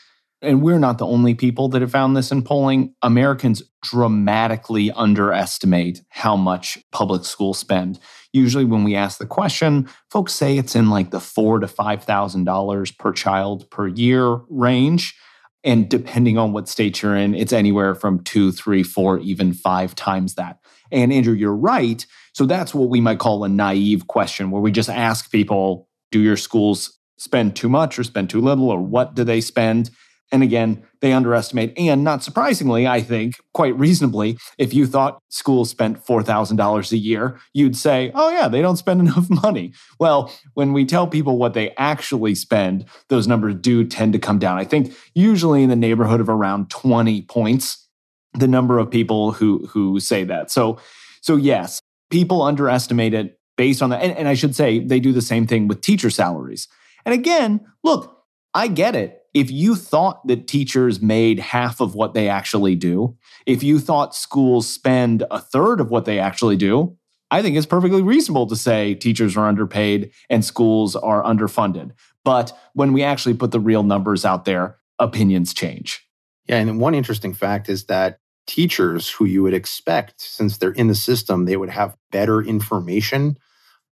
and 0.43 0.63
we're 0.63 0.79
not 0.79 0.99
the 0.99 1.07
only 1.07 1.35
people 1.35 1.69
that 1.69 1.83
have 1.83 1.91
found 1.91 2.17
this 2.17 2.33
in 2.33 2.43
polling. 2.43 2.95
Americans 3.03 3.63
dramatically 3.83 4.91
underestimate 4.93 6.03
how 6.09 6.37
much 6.37 6.79
public 6.93 7.25
schools 7.25 7.59
spend. 7.59 7.99
Usually, 8.33 8.65
when 8.65 8.85
we 8.85 8.95
ask 8.95 9.19
the 9.19 9.27
question, 9.27 9.89
folks 10.11 10.33
say 10.33 10.57
it's 10.57 10.77
in 10.77 10.89
like 10.89 11.11
the 11.11 11.21
four 11.21 11.59
to 11.59 11.69
five 11.69 12.05
thousand 12.05 12.45
dollars 12.45 12.91
per 12.91 13.13
child 13.13 13.71
per 13.71 13.89
year 13.89 14.41
range. 14.49 15.15
And 15.63 15.91
depending 15.91 16.39
on 16.39 16.53
what 16.53 16.69
state 16.69 17.03
you're 17.03 17.17
in, 17.17 17.35
it's 17.35 17.53
anywhere 17.53 17.95
from 17.95 18.25
two, 18.25 18.51
three, 18.51 18.83
four, 18.83 19.19
even 19.19 19.53
five 19.53 19.95
times 19.95 20.37
that. 20.37 20.59
And 20.91 21.13
Andrew, 21.13 21.35
you're 21.35 21.55
right. 21.55 22.07
So 22.33 22.47
that's 22.47 22.75
what 22.75 22.89
we 22.89 23.01
might 23.01 23.19
call 23.19 23.45
a 23.45 23.49
naive 23.49 24.07
question, 24.07 24.51
where 24.51 24.63
we 24.63 24.73
just 24.73 24.89
ask 24.89 25.31
people, 25.31 25.87
do 26.11 26.19
your 26.19 26.39
schools 26.39 26.99
spend 27.19 27.57
too 27.57 27.69
much 27.69 27.99
or 27.99 28.05
spend 28.05 28.31
too 28.31 28.41
little, 28.41 28.71
or 28.71 28.81
what 28.81 29.15
do 29.15 29.23
they 29.23 29.43
spend? 29.43 29.91
And 30.33 30.43
again, 30.43 30.83
they 31.01 31.13
underestimate. 31.13 31.73
And 31.77 32.05
not 32.05 32.23
surprisingly, 32.23 32.87
I 32.87 33.01
think, 33.01 33.35
quite 33.53 33.77
reasonably, 33.77 34.39
if 34.59 34.73
you 34.73 34.87
thought 34.87 35.21
schools 35.29 35.71
spent 35.71 36.05
$4,000 36.05 36.93
a 36.93 36.97
year, 36.97 37.41
you'd 37.53 37.77
say, 37.77 38.13
oh, 38.15 38.31
yeah, 38.31 38.47
they 38.47 38.63
don't 38.63 38.77
spend 38.77 39.01
enough 39.09 39.29
money. 39.29 39.73
Well, 39.99 40.33
when 40.55 40.73
we 40.73 40.85
tell 40.85 41.07
people 41.07 41.37
what 41.37 41.55
they 41.55 41.71
actually 41.77 42.35
spend, 42.35 42.85
those 43.09 43.27
numbers 43.27 43.57
do 43.57 43.85
tend 43.85 44.13
to 44.13 44.19
come 44.19 44.39
down. 44.39 44.59
I 44.59 44.65
think 44.65 44.95
usually 45.15 45.63
in 45.63 45.71
the 45.71 45.77
neighborhood 45.77 46.21
of 46.21 46.29
around 46.29 46.71
20 46.71 47.23
points, 47.23 47.89
the 48.35 48.49
number 48.49 48.79
of 48.79 48.91
people 48.91 49.33
who, 49.33 49.67
who 49.67 49.99
say 49.99 50.23
that. 50.25 50.51
So, 50.51 50.79
so 51.23 51.37
yes, 51.37 51.81
people 52.11 52.43
underestimate 52.43 53.15
it 53.15 53.39
based 53.57 53.83
on 53.83 53.91
that. 53.91 54.03
And, 54.03 54.17
and 54.17 54.29
I 54.29 54.35
should 54.35 54.55
say, 54.55 54.79
they 54.79 55.01
do 55.01 55.13
the 55.13 55.21
same 55.21 55.47
thing 55.47 55.67
with 55.67 55.81
teacher 55.81 56.11
salaries. 56.11 56.69
And 57.05 57.13
again, 57.13 57.61
look, 57.83 58.20
I 58.55 58.69
get 58.69 58.97
it 58.97 59.21
if 59.33 59.51
you 59.51 59.77
thought 59.77 60.27
that 60.27 60.49
teachers 60.49 61.01
made 61.01 61.39
half 61.39 61.81
of 61.81 61.95
what 61.95 62.15
they 62.15 62.29
actually 62.29 62.75
do, 62.75 63.17
if 63.47 63.63
you 63.63 63.79
thought 63.79 64.15
schools 64.15 64.69
spend 64.69 65.25
a 65.31 65.41
third 65.41 65.81
of 65.81 65.91
what 65.91 66.05
they 66.05 66.19
actually 66.19 66.57
do, 66.57 66.97
I 67.31 67.43
think 67.43 67.57
it's 67.57 67.67
perfectly 67.67 68.03
reasonable 68.03 68.49
to 68.49 68.57
say 68.57 68.95
teachers 68.95 69.37
are 69.37 69.47
underpaid 69.47 70.11
and 70.29 70.45
schools 70.45 70.97
are 70.97 71.23
underfunded. 71.23 71.93
But 72.25 72.53
when 72.75 72.93
we 72.93 73.05
actually 73.05 73.35
put 73.35 73.53
the 73.53 73.61
real 73.61 73.85
numbers 73.85 74.25
out 74.25 74.45
there, 74.45 74.79
opinions 74.99 75.55
change. 75.55 76.05
Yeah. 76.47 76.57
And 76.57 76.81
one 76.81 76.95
interesting 76.95 77.33
fact 77.33 77.69
is 77.69 77.85
that 77.85 78.19
teachers 78.49 79.09
who 79.09 79.27
you 79.27 79.45
would 79.45 79.55
expect, 79.55 80.21
since 80.21 80.59
they're 80.59 80.73
in 80.73 80.89
the 80.89 80.95
system, 80.97 81.45
they 81.45 81.57
would 81.57 81.71
have 81.71 81.97
better 82.11 82.43
information. 82.43 83.39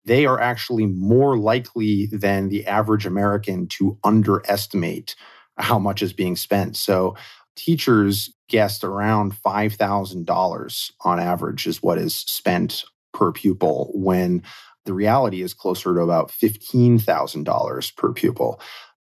They 0.06 0.26
are 0.26 0.40
actually 0.40 0.86
more 0.86 1.38
likely 1.38 2.08
than 2.08 2.50
the 2.50 2.66
average 2.66 3.06
American 3.06 3.68
to 3.70 3.98
underestimate 4.04 5.16
how 5.58 5.80
much 5.80 6.02
is 6.02 6.14
being 6.14 6.36
spent. 6.36 6.76
So 6.76 7.16
teachers 7.56 8.34
guessed 8.50 8.84
around 8.84 9.34
$5,000 9.42 10.92
on 11.02 11.20
average 11.20 11.68
is 11.68 11.82
what 11.82 11.98
is 11.98 12.16
spent 12.16 12.84
per 13.14 13.32
pupil 13.32 13.92
when 13.94 14.44
the 14.86 14.94
reality 14.94 15.42
is 15.42 15.54
closer 15.54 15.96
to 15.96 16.02
about 16.02 16.30
$15,000 16.30 17.96
per 17.96 18.14
pupil. 18.14 18.62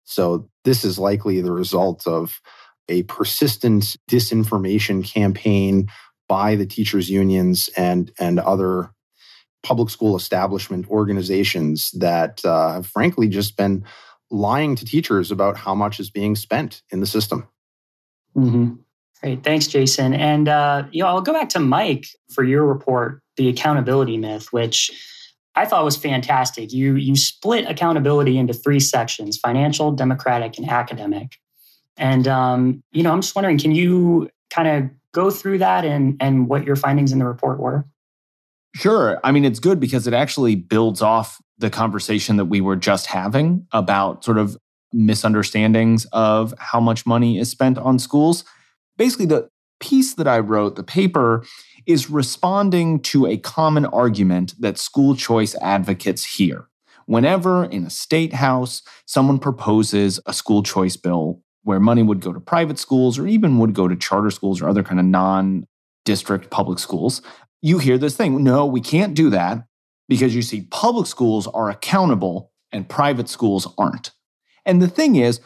So 0.05 0.49
this 0.65 0.85
is 0.85 0.99
likely 0.99 1.41
the 1.41 1.53
result 1.53 2.07
of 2.07 2.41
a 2.89 3.03
persistent 3.05 3.97
disinformation 4.09 5.05
campaign 5.05 5.89
by 6.29 6.55
the 6.55 6.67
teachers 6.67 7.11
unions 7.11 7.69
and 7.77 8.11
and 8.19 8.39
other 8.41 8.91
public 9.67 9.91
school 9.91 10.15
establishment 10.15 10.89
organizations 10.89 11.91
that 11.91 12.45
uh, 12.45 12.75
have 12.75 12.87
frankly 12.87 13.27
just 13.27 13.57
been 13.57 13.85
lying 14.31 14.77
to 14.77 14.85
teachers 14.85 15.33
about 15.33 15.57
how 15.57 15.75
much 15.75 15.99
is 15.99 16.09
being 16.09 16.37
spent 16.37 16.83
in 16.91 17.01
the 17.01 17.07
system. 17.07 17.49
Mm-hmm. 18.37 18.75
Great, 19.21 19.43
thanks, 19.43 19.67
Jason. 19.67 20.15
And 20.15 20.49
uh, 20.49 20.85
you 20.93 21.03
know, 21.03 21.09
I'll 21.09 21.21
go 21.21 21.33
back 21.33 21.49
to 21.51 21.59
Mike 21.59 22.07
for 22.31 22.45
your 22.45 22.65
report, 22.65 23.23
the 23.37 23.49
accountability 23.49 24.19
myth, 24.19 24.53
which 24.53 24.93
I 25.57 25.65
thought 25.65 25.85
was 25.85 25.97
fantastic. 25.97 26.73
You 26.73 26.95
you 26.95 27.17
split 27.17 27.69
accountability 27.69 28.39
into 28.39 28.55
three 28.55 28.79
sections: 28.79 29.37
financial, 29.37 29.91
democratic, 29.91 30.59
and 30.59 30.71
academic. 30.71 31.39
And 31.97 32.29
um, 32.29 32.85
you 32.93 33.03
know, 33.03 33.11
I'm 33.11 33.21
just 33.21 33.35
wondering, 33.35 33.59
can 33.59 33.73
you 33.73 34.31
kind 34.51 34.69
of 34.69 34.91
go 35.11 35.31
through 35.31 35.59
that 35.59 35.85
and 35.85 36.17
and 36.21 36.49
what 36.49 36.65
your 36.65 36.77
findings 36.77 37.11
in 37.11 37.19
the 37.19 37.27
report 37.27 37.59
were? 37.59 37.85
Sure. 38.77 39.19
I 39.25 39.33
mean, 39.33 39.47
it's 39.47 39.59
good 39.59 39.81
because 39.81 40.07
it 40.07 40.13
actually 40.13 40.55
builds 40.55 41.01
off 41.01 41.41
the 41.57 41.71
conversation 41.71 42.37
that 42.37 42.45
we 42.45 42.61
were 42.61 42.77
just 42.77 43.07
having 43.07 43.67
about 43.73 44.23
sort 44.23 44.37
of 44.37 44.55
misunderstandings 44.93 46.05
of 46.13 46.53
how 46.59 46.79
much 46.79 47.07
money 47.07 47.39
is 47.39 47.49
spent 47.51 47.79
on 47.79 47.99
schools. 47.99 48.45
Basically, 48.99 49.25
the 49.25 49.49
piece 49.81 50.13
that 50.15 50.29
I 50.29 50.41
wrote, 50.41 50.77
the 50.77 50.83
paper, 50.83 51.43
is 51.87 52.11
responding 52.11 53.01
to 53.01 53.27
a 53.27 53.39
common 53.39 53.87
argument 53.87 54.55
that 54.61 54.77
school 54.77 55.17
choice 55.17 55.55
advocates 55.63 56.37
hear. 56.37 56.69
Whenever 57.07 57.65
in 57.65 57.87
a 57.87 57.91
state 57.91 58.35
house 58.35 58.83
someone 59.07 59.39
proposes 59.39 60.21
a 60.27 60.35
school 60.35 60.63
choice 60.63 60.99
bill 60.99 61.41
where 61.63 61.81
money 61.81 62.03
would 62.03 62.21
go 62.21 62.33
to 62.33 62.41
private 62.41 62.79
schools 62.79 63.19
or 63.19 63.27
even 63.27 63.59
would 63.59 63.73
go 63.73 63.89
to 63.89 63.97
charter 63.97 64.31
schools 64.31 64.61
or 64.61 64.69
other 64.69 64.83
kind 64.83 65.01
of 65.01 65.07
non 65.07 65.67
district 66.07 66.49
public 66.51 66.79
schools, 66.79 67.21
you 67.63 67.79
hear 67.79 67.99
this 67.99 68.17
thing 68.17 68.43
no, 68.43 68.67
we 68.67 68.81
can't 68.81 69.15
do 69.15 69.31
that 69.31 69.67
because 70.09 70.35
you 70.35 70.43
see, 70.43 70.63
public 70.71 71.07
schools 71.07 71.47
are 71.49 71.71
accountable 71.71 72.53
and 72.73 72.89
private 72.89 73.29
schools 73.29 73.73
aren't. 73.79 74.13
And 74.65 74.83
the 74.83 74.89
thing 74.89 75.17
is, 75.17 75.41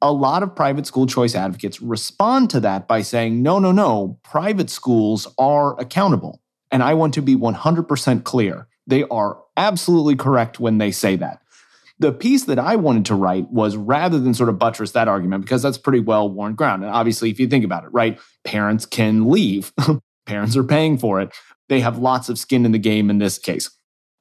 a 0.00 0.12
lot 0.12 0.42
of 0.42 0.54
private 0.54 0.86
school 0.86 1.06
choice 1.06 1.34
advocates 1.34 1.80
respond 1.80 2.50
to 2.50 2.60
that 2.60 2.86
by 2.86 3.02
saying, 3.02 3.42
no, 3.42 3.58
no, 3.58 3.72
no, 3.72 4.18
private 4.22 4.70
schools 4.70 5.26
are 5.38 5.78
accountable. 5.80 6.40
And 6.70 6.82
I 6.82 6.94
want 6.94 7.14
to 7.14 7.22
be 7.22 7.34
100% 7.34 8.24
clear. 8.24 8.68
They 8.86 9.04
are 9.04 9.38
absolutely 9.56 10.16
correct 10.16 10.60
when 10.60 10.78
they 10.78 10.90
say 10.90 11.16
that. 11.16 11.42
The 11.98 12.12
piece 12.12 12.44
that 12.44 12.60
I 12.60 12.76
wanted 12.76 13.06
to 13.06 13.16
write 13.16 13.50
was 13.50 13.76
rather 13.76 14.20
than 14.20 14.34
sort 14.34 14.48
of 14.48 14.58
buttress 14.58 14.92
that 14.92 15.08
argument, 15.08 15.42
because 15.42 15.62
that's 15.62 15.78
pretty 15.78 15.98
well 15.98 16.30
worn 16.30 16.54
ground. 16.54 16.84
And 16.84 16.92
obviously, 16.92 17.30
if 17.30 17.40
you 17.40 17.48
think 17.48 17.64
about 17.64 17.82
it, 17.82 17.90
right, 17.92 18.20
parents 18.44 18.86
can 18.86 19.28
leave, 19.28 19.72
parents 20.28 20.56
are 20.56 20.62
paying 20.62 20.98
for 20.98 21.20
it. 21.20 21.32
They 21.68 21.80
have 21.80 21.98
lots 21.98 22.28
of 22.28 22.38
skin 22.38 22.64
in 22.64 22.72
the 22.72 22.78
game 22.78 23.10
in 23.10 23.18
this 23.18 23.38
case. 23.38 23.68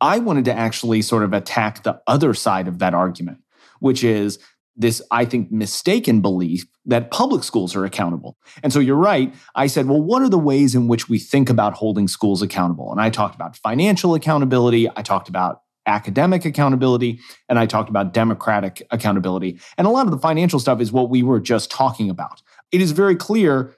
I 0.02 0.20
wanted 0.20 0.46
to 0.46 0.54
actually 0.54 1.02
sort 1.02 1.24
of 1.24 1.34
attack 1.34 1.84
the 1.84 2.02
other 2.08 2.34
side 2.34 2.68
of 2.68 2.80
that 2.80 2.94
argument, 2.94 3.40
which 3.80 4.04
is 4.04 4.40
this, 4.76 5.02
I 5.12 5.26
think, 5.26 5.52
mistaken 5.52 6.22
belief 6.22 6.66
that 6.86 7.10
public 7.10 7.44
schools 7.44 7.76
are 7.76 7.84
accountable. 7.84 8.38
And 8.62 8.72
so 8.72 8.80
you're 8.80 8.96
right. 8.96 9.34
I 9.56 9.68
said, 9.68 9.88
well, 9.88 10.02
what 10.02 10.22
are 10.22 10.30
the 10.30 10.38
ways 10.38 10.76
in 10.76 10.88
which 10.88 11.10
we 11.10 11.18
think 11.18 11.50
about 11.50 11.74
holding 11.74 12.08
schools 12.08 12.42
accountable? 12.42 12.92
And 12.92 13.02
I 13.02 13.10
talked 13.10 13.36
about 13.36 13.58
financial 13.58 14.14
accountability, 14.14 14.88
I 14.96 15.02
talked 15.02 15.30
about 15.30 15.62
academic 15.88 16.46
accountability, 16.46 17.20
and 17.50 17.58
I 17.58 17.66
talked 17.66 17.90
about 17.90 18.14
democratic 18.14 18.86
accountability. 18.92 19.60
And 19.78 19.88
a 19.88 19.90
lot 19.90 20.06
of 20.06 20.12
the 20.12 20.20
financial 20.20 20.60
stuff 20.60 20.80
is 20.80 20.92
what 20.92 21.10
we 21.10 21.24
were 21.24 21.40
just 21.40 21.72
talking 21.72 22.10
about. 22.10 22.42
It 22.72 22.82
is 22.82 22.92
very 22.92 23.16
clear 23.16 23.74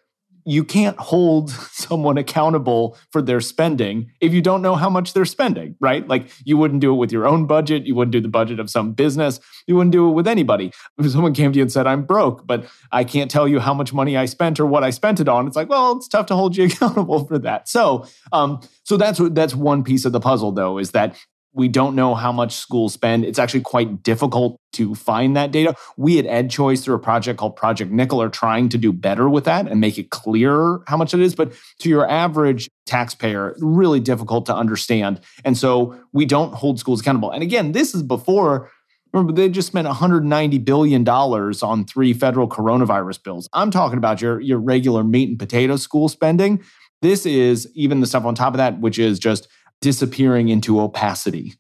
you 0.50 0.64
can't 0.64 0.98
hold 0.98 1.50
someone 1.72 2.18
accountable 2.18 2.98
for 3.12 3.22
their 3.22 3.40
spending 3.40 4.12
if 4.20 4.34
you 4.34 4.42
don't 4.42 4.62
know 4.62 4.76
how 4.76 4.90
much 4.90 5.14
they're 5.14 5.26
spending, 5.26 5.76
right? 5.80 6.08
Like 6.08 6.30
you 6.44 6.58
wouldn't 6.58 6.82
do 6.82 6.94
it 6.94 6.98
with 6.98 7.12
your 7.12 7.28
own 7.28 7.46
budget. 7.46 7.86
You 7.86 7.96
wouldn't 7.96 8.12
do 8.12 8.22
the 8.22 8.28
budget 8.28 8.60
of 8.60 8.70
some 8.70 8.94
business. 8.94 9.40
You 9.68 9.76
wouldn't 9.76 9.92
do 9.92 10.10
it 10.10 10.14
with 10.14 10.28
anybody. 10.28 10.72
If 10.98 11.12
someone 11.12 11.34
came 11.34 11.52
to 11.52 11.58
you 11.58 11.64
and 11.64 11.72
said, 11.72 11.86
I'm 11.86 12.04
broke, 12.04 12.48
but 12.48 12.66
I 12.92 13.04
can't 13.04 13.30
tell 13.30 13.48
you 13.48 13.60
how 13.60 13.74
much 13.74 13.94
money 13.94 14.18
I 14.18 14.26
spent 14.26 14.60
or 14.60 14.66
what 14.66 14.84
I 14.84 14.90
spent 14.90 15.20
it 15.20 15.30
on, 15.30 15.46
it's 15.46 15.56
like, 15.56 15.70
well, 15.70 15.98
it's 15.98 16.08
tough 16.08 16.26
to 16.28 16.36
hold 16.36 16.58
you 16.58 16.66
accountable 16.66 17.26
for 17.26 17.38
that. 17.40 17.70
So, 17.70 18.08
um, 18.32 18.60
so 18.84 18.98
that's 18.98 19.20
that's 19.32 19.54
one 19.54 19.84
piece 19.84 20.06
of 20.06 20.14
the 20.14 20.20
puzzle, 20.20 20.52
though, 20.52 20.80
is 20.80 20.92
that 20.92 21.16
we 21.60 21.68
don't 21.68 21.94
know 21.94 22.16
how 22.16 22.32
much 22.32 22.56
schools 22.56 22.94
spend. 22.94 23.26
It's 23.26 23.38
actually 23.38 23.60
quite 23.60 24.02
difficult 24.02 24.58
to 24.72 24.96
find 24.96 25.36
that 25.36 25.52
data. 25.52 25.76
We 25.98 26.18
at 26.18 26.26
EdChoice, 26.26 26.82
through 26.82 26.96
a 26.96 27.00
project 27.00 27.38
called 27.38 27.58
Project 27.58 27.92
Nickel, 27.92 28.22
are 28.22 28.30
trying 28.30 28.70
to 28.70 28.78
do 28.78 28.94
better 28.94 29.30
with 29.30 29.44
that 29.44 29.68
and 29.68 29.82
make 29.82 29.98
it 29.98 30.10
clearer 30.10 30.82
how 30.88 30.96
much 30.96 31.14
it 31.14 31.20
is. 31.20 31.36
But 31.36 31.52
to 31.80 31.90
your 31.90 32.10
average 32.10 32.70
taxpayer, 32.86 33.56
really 33.60 34.00
difficult 34.00 34.46
to 34.46 34.56
understand. 34.56 35.20
And 35.44 35.58
so 35.58 36.00
we 36.14 36.26
don't 36.26 36.54
hold 36.54 36.80
schools 36.80 37.02
accountable. 37.02 37.30
And 37.30 37.44
again, 37.44 37.74
this 37.74 37.94
is 37.94 38.04
before. 38.04 38.72
Remember, 39.12 39.34
they 39.34 39.50
just 39.50 39.68
spent 39.68 39.86
$190 39.86 40.64
billion 40.64 41.06
on 41.10 41.86
three 41.86 42.14
federal 42.14 42.48
coronavirus 42.48 43.22
bills. 43.22 43.50
I'm 43.52 43.70
talking 43.70 43.98
about 43.98 44.22
your, 44.22 44.40
your 44.40 44.60
regular 44.60 45.04
meat 45.04 45.28
and 45.28 45.38
potato 45.38 45.76
school 45.76 46.08
spending. 46.08 46.64
This 47.02 47.26
is 47.26 47.70
even 47.76 48.00
the 48.00 48.08
stuff 48.08 48.24
on 48.24 48.36
top 48.36 48.54
of 48.54 48.58
that, 48.58 48.80
which 48.80 48.98
is 48.98 49.20
just 49.20 49.50
disappearing 49.82 50.50
into 50.50 50.80
opacity. 50.80 51.56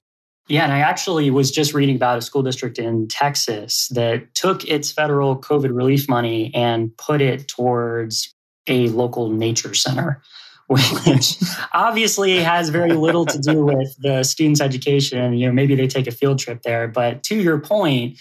Yeah, 0.49 0.63
and 0.63 0.73
I 0.73 0.79
actually 0.79 1.29
was 1.29 1.51
just 1.51 1.75
reading 1.75 1.95
about 1.95 2.17
a 2.17 2.21
school 2.21 2.41
district 2.41 2.79
in 2.79 3.07
Texas 3.07 3.87
that 3.89 4.33
took 4.33 4.67
its 4.67 4.91
federal 4.91 5.39
COVID 5.39 5.75
relief 5.75 6.09
money 6.09 6.51
and 6.55 6.95
put 6.97 7.21
it 7.21 7.47
towards 7.47 8.33
a 8.65 8.89
local 8.89 9.29
nature 9.29 9.75
center, 9.75 10.23
which 10.67 11.35
obviously 11.71 12.39
has 12.39 12.69
very 12.69 12.93
little 12.93 13.27
to 13.27 13.37
do 13.37 13.63
with 13.63 13.95
the 13.99 14.23
students' 14.23 14.59
education. 14.59 15.33
You 15.33 15.47
know, 15.47 15.53
maybe 15.53 15.75
they 15.75 15.87
take 15.87 16.07
a 16.07 16.11
field 16.11 16.39
trip 16.39 16.63
there, 16.63 16.87
but 16.87 17.21
to 17.23 17.35
your 17.35 17.59
point, 17.59 18.19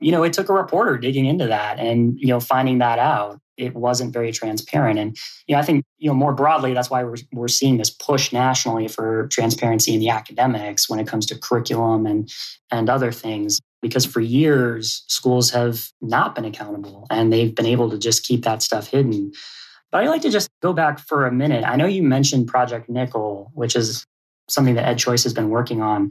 you 0.00 0.12
know, 0.12 0.22
it 0.22 0.34
took 0.34 0.50
a 0.50 0.54
reporter 0.54 0.98
digging 0.98 1.24
into 1.24 1.46
that 1.46 1.78
and, 1.78 2.18
you 2.18 2.28
know, 2.28 2.40
finding 2.40 2.78
that 2.78 2.98
out. 2.98 3.40
It 3.60 3.74
wasn't 3.74 4.12
very 4.12 4.32
transparent. 4.32 4.98
And, 4.98 5.16
you 5.46 5.54
know, 5.54 5.60
I 5.60 5.62
think, 5.62 5.84
you 5.98 6.08
know, 6.08 6.14
more 6.14 6.32
broadly, 6.32 6.74
that's 6.74 6.90
why 6.90 7.04
we're, 7.04 7.16
we're 7.32 7.48
seeing 7.48 7.76
this 7.76 7.90
push 7.90 8.32
nationally 8.32 8.88
for 8.88 9.28
transparency 9.28 9.94
in 9.94 10.00
the 10.00 10.08
academics 10.08 10.88
when 10.88 10.98
it 10.98 11.06
comes 11.06 11.26
to 11.26 11.38
curriculum 11.38 12.06
and, 12.06 12.32
and 12.70 12.88
other 12.88 13.12
things. 13.12 13.60
Because 13.82 14.04
for 14.04 14.20
years, 14.20 15.04
schools 15.08 15.50
have 15.50 15.90
not 16.00 16.34
been 16.34 16.44
accountable 16.44 17.06
and 17.10 17.32
they've 17.32 17.54
been 17.54 17.66
able 17.66 17.90
to 17.90 17.98
just 17.98 18.24
keep 18.24 18.44
that 18.44 18.62
stuff 18.62 18.88
hidden. 18.88 19.32
But 19.90 20.04
I'd 20.04 20.08
like 20.08 20.22
to 20.22 20.30
just 20.30 20.48
go 20.62 20.72
back 20.72 20.98
for 20.98 21.26
a 21.26 21.32
minute. 21.32 21.64
I 21.64 21.76
know 21.76 21.86
you 21.86 22.02
mentioned 22.02 22.46
Project 22.46 22.88
Nickel, 22.88 23.50
which 23.54 23.74
is 23.74 24.04
something 24.48 24.74
that 24.74 24.96
EdChoice 24.96 25.22
has 25.24 25.34
been 25.34 25.48
working 25.48 25.80
on. 25.80 26.10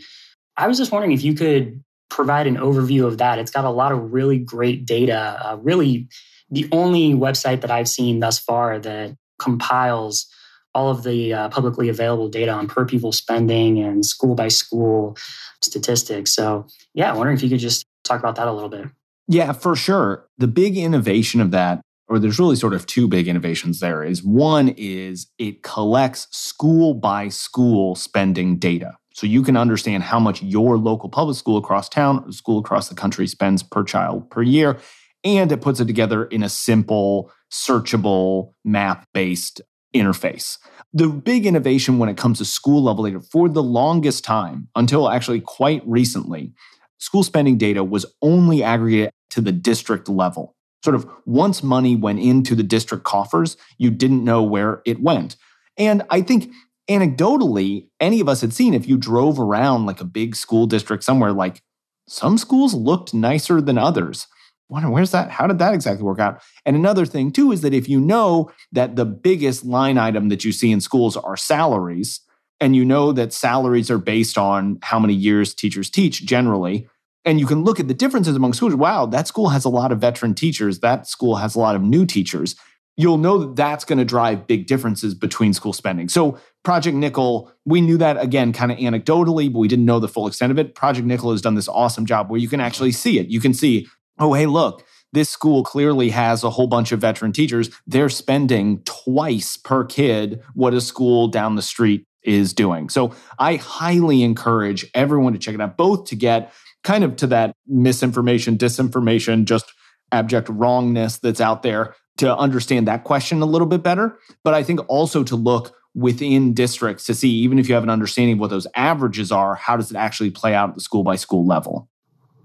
I 0.57 0.67
was 0.67 0.77
just 0.77 0.91
wondering 0.91 1.13
if 1.13 1.23
you 1.23 1.33
could 1.33 1.83
provide 2.09 2.47
an 2.47 2.57
overview 2.57 3.05
of 3.05 3.19
that. 3.19 3.39
It's 3.39 3.51
got 3.51 3.65
a 3.65 3.69
lot 3.69 3.91
of 3.91 4.11
really 4.11 4.39
great 4.39 4.85
data. 4.85 5.39
Uh, 5.41 5.57
really, 5.57 6.07
the 6.51 6.67
only 6.71 7.13
website 7.13 7.61
that 7.61 7.71
I've 7.71 7.87
seen 7.87 8.19
thus 8.19 8.39
far 8.39 8.79
that 8.79 9.15
compiles 9.37 10.27
all 10.75 10.89
of 10.89 11.03
the 11.03 11.33
uh, 11.33 11.49
publicly 11.49 11.89
available 11.89 12.29
data 12.29 12.51
on 12.51 12.67
per 12.67 12.85
pupil 12.85 13.11
spending 13.11 13.79
and 13.79 14.05
school 14.05 14.35
by 14.35 14.47
school 14.47 15.17
statistics. 15.61 16.33
So, 16.33 16.67
yeah, 16.93 17.11
I 17.11 17.15
wonder 17.15 17.33
if 17.33 17.41
you 17.41 17.49
could 17.49 17.59
just 17.59 17.85
talk 18.03 18.19
about 18.19 18.35
that 18.35 18.47
a 18.47 18.53
little 18.53 18.69
bit. 18.69 18.85
Yeah, 19.27 19.51
for 19.51 19.75
sure. 19.75 20.27
The 20.37 20.47
big 20.47 20.77
innovation 20.77 21.41
of 21.41 21.51
that, 21.51 21.81
or 22.07 22.19
there's 22.19 22.39
really 22.39 22.55
sort 22.55 22.73
of 22.73 22.85
two 22.85 23.07
big 23.07 23.27
innovations 23.27 23.79
there, 23.79 24.03
is 24.03 24.23
one 24.23 24.69
is 24.77 25.27
it 25.37 25.63
collects 25.63 26.27
school 26.31 26.93
by 26.93 27.29
school 27.29 27.95
spending 27.95 28.57
data. 28.57 28.95
So 29.13 29.27
you 29.27 29.43
can 29.43 29.57
understand 29.57 30.03
how 30.03 30.19
much 30.19 30.41
your 30.41 30.77
local 30.77 31.09
public 31.09 31.35
school 31.35 31.57
across 31.57 31.89
town, 31.89 32.23
or 32.25 32.31
school 32.31 32.59
across 32.59 32.89
the 32.89 32.95
country 32.95 33.27
spends 33.27 33.63
per 33.63 33.83
child 33.83 34.29
per 34.29 34.41
year. 34.41 34.79
And 35.23 35.51
it 35.51 35.61
puts 35.61 35.79
it 35.79 35.85
together 35.85 36.25
in 36.25 36.43
a 36.43 36.49
simple, 36.49 37.31
searchable, 37.51 38.53
map 38.63 39.07
based 39.13 39.61
interface. 39.93 40.57
The 40.93 41.07
big 41.07 41.45
innovation 41.45 41.97
when 41.97 42.09
it 42.09 42.17
comes 42.17 42.37
to 42.37 42.45
school 42.45 42.83
level 42.83 43.05
data 43.05 43.19
for 43.19 43.49
the 43.49 43.63
longest 43.63 44.23
time, 44.23 44.69
until 44.75 45.09
actually 45.09 45.41
quite 45.41 45.81
recently, 45.85 46.53
school 46.99 47.23
spending 47.23 47.57
data 47.57 47.83
was 47.83 48.05
only 48.21 48.63
aggregated 48.63 49.11
to 49.31 49.41
the 49.41 49.51
district 49.51 50.09
level. 50.09 50.55
Sort 50.83 50.95
of 50.95 51.09
once 51.25 51.61
money 51.61 51.95
went 51.95 52.19
into 52.19 52.55
the 52.55 52.63
district 52.63 53.03
coffers, 53.03 53.57
you 53.77 53.91
didn't 53.91 54.23
know 54.23 54.41
where 54.43 54.81
it 54.85 55.01
went. 55.01 55.35
And 55.77 56.03
I 56.09 56.21
think 56.21 56.51
anecdotally, 56.89 57.87
any 57.99 58.19
of 58.19 58.29
us 58.29 58.41
had 58.41 58.53
seen 58.53 58.73
if 58.73 58.87
you 58.87 58.97
drove 58.97 59.39
around 59.39 59.85
like 59.85 60.01
a 60.01 60.05
big 60.05 60.35
school 60.35 60.67
district 60.67 61.03
somewhere, 61.03 61.33
like 61.33 61.61
some 62.07 62.37
schools 62.37 62.73
looked 62.73 63.13
nicer 63.13 63.61
than 63.61 63.77
others. 63.77 64.27
Wonder 64.69 64.89
where's 64.89 65.11
that? 65.11 65.31
How 65.31 65.47
did 65.47 65.59
that 65.59 65.73
exactly 65.73 66.03
work 66.03 66.19
out? 66.19 66.41
And 66.65 66.75
another 66.75 67.05
thing 67.05 67.31
too 67.31 67.51
is 67.51 67.61
that 67.61 67.73
if 67.73 67.89
you 67.89 67.99
know 67.99 68.51
that 68.71 68.95
the 68.95 69.05
biggest 69.05 69.65
line 69.65 69.97
item 69.97 70.29
that 70.29 70.45
you 70.45 70.51
see 70.51 70.71
in 70.71 70.79
schools 70.79 71.17
are 71.17 71.35
salaries, 71.35 72.21
and 72.61 72.75
you 72.75 72.85
know 72.85 73.11
that 73.13 73.33
salaries 73.33 73.89
are 73.89 73.97
based 73.97 74.37
on 74.37 74.79
how 74.83 74.99
many 74.99 75.13
years 75.13 75.55
teachers 75.55 75.89
teach 75.89 76.25
generally, 76.25 76.87
and 77.25 77.39
you 77.39 77.45
can 77.45 77.63
look 77.63 77.79
at 77.79 77.87
the 77.87 77.93
differences 77.93 78.35
among 78.35 78.53
schools. 78.53 78.75
Wow, 78.75 79.05
that 79.07 79.27
school 79.27 79.49
has 79.49 79.65
a 79.65 79.69
lot 79.69 79.91
of 79.91 79.99
veteran 79.99 80.35
teachers. 80.35 80.79
That 80.81 81.07
school 81.07 81.37
has 81.37 81.55
a 81.55 81.59
lot 81.59 81.75
of 81.75 81.81
new 81.81 82.05
teachers 82.05 82.55
you'll 82.99 83.17
know 83.17 83.37
that 83.37 83.55
that's 83.55 83.85
going 83.85 83.97
to 83.97 84.03
drive 84.03 84.45
big 84.45 84.67
differences 84.67 85.15
between 85.15 85.53
school 85.53 85.71
spending. 85.71 86.09
So, 86.09 86.37
Project 86.65 86.97
Nickel, 86.97 87.49
we 87.63 87.79
knew 87.79 87.97
that 87.97 88.21
again, 88.21 88.51
kind 88.51 88.73
of 88.73 88.77
anecdotally, 88.77 89.51
but 89.51 89.59
we 89.59 89.69
didn't 89.69 89.85
know 89.85 89.99
the 89.99 90.09
full 90.09 90.27
extent 90.27 90.51
of 90.51 90.59
it. 90.59 90.75
Project 90.75 91.07
Nickel 91.07 91.31
has 91.31 91.41
done 91.41 91.55
this 91.55 91.69
awesome 91.69 92.05
job 92.05 92.29
where 92.29 92.41
you 92.41 92.49
can 92.49 92.59
actually 92.59 92.91
see 92.91 93.17
it. 93.17 93.29
You 93.29 93.39
can 93.39 93.53
see, 93.53 93.87
oh, 94.19 94.33
hey, 94.33 94.45
look, 94.45 94.85
this 95.11 95.29
school 95.29 95.63
clearly 95.63 96.09
has 96.09 96.43
a 96.43 96.49
whole 96.49 96.67
bunch 96.67 96.91
of 96.91 97.01
veteran 97.01 97.31
teachers. 97.31 97.69
They're 97.87 98.09
spending 98.09 98.83
twice 98.83 99.57
per 99.57 99.83
kid 99.83 100.41
what 100.53 100.73
a 100.73 100.81
school 100.81 101.27
down 101.27 101.55
the 101.55 101.61
street 101.61 102.05
is 102.23 102.53
doing. 102.53 102.89
So, 102.89 103.15
I 103.39 103.55
highly 103.55 104.23
encourage 104.23 104.85
everyone 104.93 105.33
to 105.33 105.39
check 105.39 105.55
it 105.55 105.61
out, 105.61 105.77
both 105.77 106.05
to 106.05 106.15
get 106.15 106.53
kind 106.83 107.03
of 107.03 107.15
to 107.17 107.27
that 107.27 107.55
misinformation, 107.67 108.57
disinformation, 108.57 109.45
just 109.45 109.73
abject 110.11 110.49
wrongness 110.49 111.17
that's 111.17 111.41
out 111.41 111.63
there 111.63 111.95
to 112.17 112.35
understand 112.35 112.87
that 112.87 113.03
question 113.03 113.41
a 113.41 113.45
little 113.45 113.67
bit 113.67 113.81
better. 113.81 114.19
But 114.43 114.53
I 114.53 114.63
think 114.63 114.81
also 114.89 115.23
to 115.23 115.35
look 115.35 115.73
within 115.95 116.53
districts 116.53 117.05
to 117.05 117.15
see, 117.15 117.29
even 117.29 117.59
if 117.59 117.67
you 117.67 117.73
have 117.73 117.83
an 117.83 117.89
understanding 117.89 118.33
of 118.33 118.39
what 118.39 118.49
those 118.49 118.67
averages 118.75 119.31
are, 119.31 119.55
how 119.55 119.77
does 119.77 119.89
it 119.91 119.97
actually 119.97 120.29
play 120.29 120.53
out 120.53 120.69
at 120.69 120.75
the 120.75 120.81
school 120.81 121.03
by 121.03 121.15
school 121.15 121.45
level? 121.45 121.89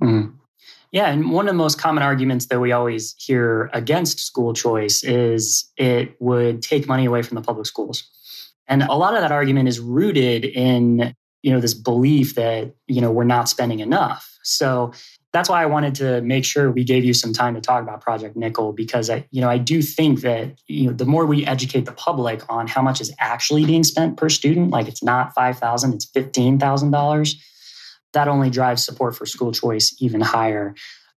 Mm-hmm. 0.00 0.37
Yeah, 0.95 1.11
and 1.11 1.33
one 1.33 1.49
of 1.49 1.53
the 1.53 1.59
most 1.59 1.77
common 1.77 2.05
arguments 2.05 2.47
that 2.47 2.61
we 2.61 2.71
always 2.71 3.17
hear 3.19 3.69
against 3.73 4.21
school 4.21 4.55
choice 4.55 5.03
is 5.03 5.69
it 5.77 6.15
would 6.21 6.63
take 6.63 6.87
money 6.87 7.05
away 7.05 7.23
from 7.23 7.35
the 7.35 7.41
public 7.41 7.67
schools. 7.67 8.09
And 8.69 8.85
a 8.85 8.95
lot 8.95 9.15
of 9.15 9.21
that 9.21 9.33
argument 9.33 9.69
is 9.69 9.81
rooted 9.81 10.45
in, 10.45 11.13
you 11.43 11.53
know, 11.53 11.59
this 11.59 11.75
belief 11.75 12.37
that, 12.37 12.77
you 12.87 13.01
know, 13.01 13.11
we're 13.11 13.25
not 13.25 13.49
spending 13.49 13.81
enough. 13.81 14.39
So 14.45 14.93
that's 15.33 15.49
why 15.49 15.65
I 15.65 15.67
wanted 15.67 15.97
to 15.97 16.21
make 16.23 16.45
sure 16.45 16.71
we 16.71 16.85
gave 16.85 17.05
you 17.05 17.13
some 17.13 17.33
time 17.33 17.55
to 17.57 17.61
talk 17.61 17.83
about 17.83 18.01
Project 18.01 18.37
Nickel 18.37 18.73
because 18.73 19.11
I, 19.11 19.27
you 19.33 19.41
know, 19.41 19.51
I 19.51 19.59
do 19.59 19.83
think 19.83 20.21
that 20.21 20.61
you 20.69 20.87
know 20.87 20.93
the 20.93 21.07
more 21.07 21.27
we 21.27 21.45
educate 21.45 21.87
the 21.87 21.93
public 21.93 22.49
on 22.49 22.69
how 22.69 22.83
much 22.83 23.01
is 23.01 23.13
actually 23.19 23.65
being 23.65 23.83
spent 23.83 24.17
per 24.17 24.29
student, 24.29 24.71
like 24.71 24.87
it's 24.87 25.03
not 25.03 25.35
five 25.35 25.59
thousand, 25.59 25.95
it's 25.95 26.05
fifteen 26.05 26.61
thousand 26.61 26.93
dollars, 26.93 27.35
that 28.14 28.28
only 28.28 28.50
drives 28.50 28.85
support 28.85 29.14
for 29.14 29.26
school 29.26 29.52
choice 29.52 29.94
even 30.00 30.21
higher. 30.21 30.75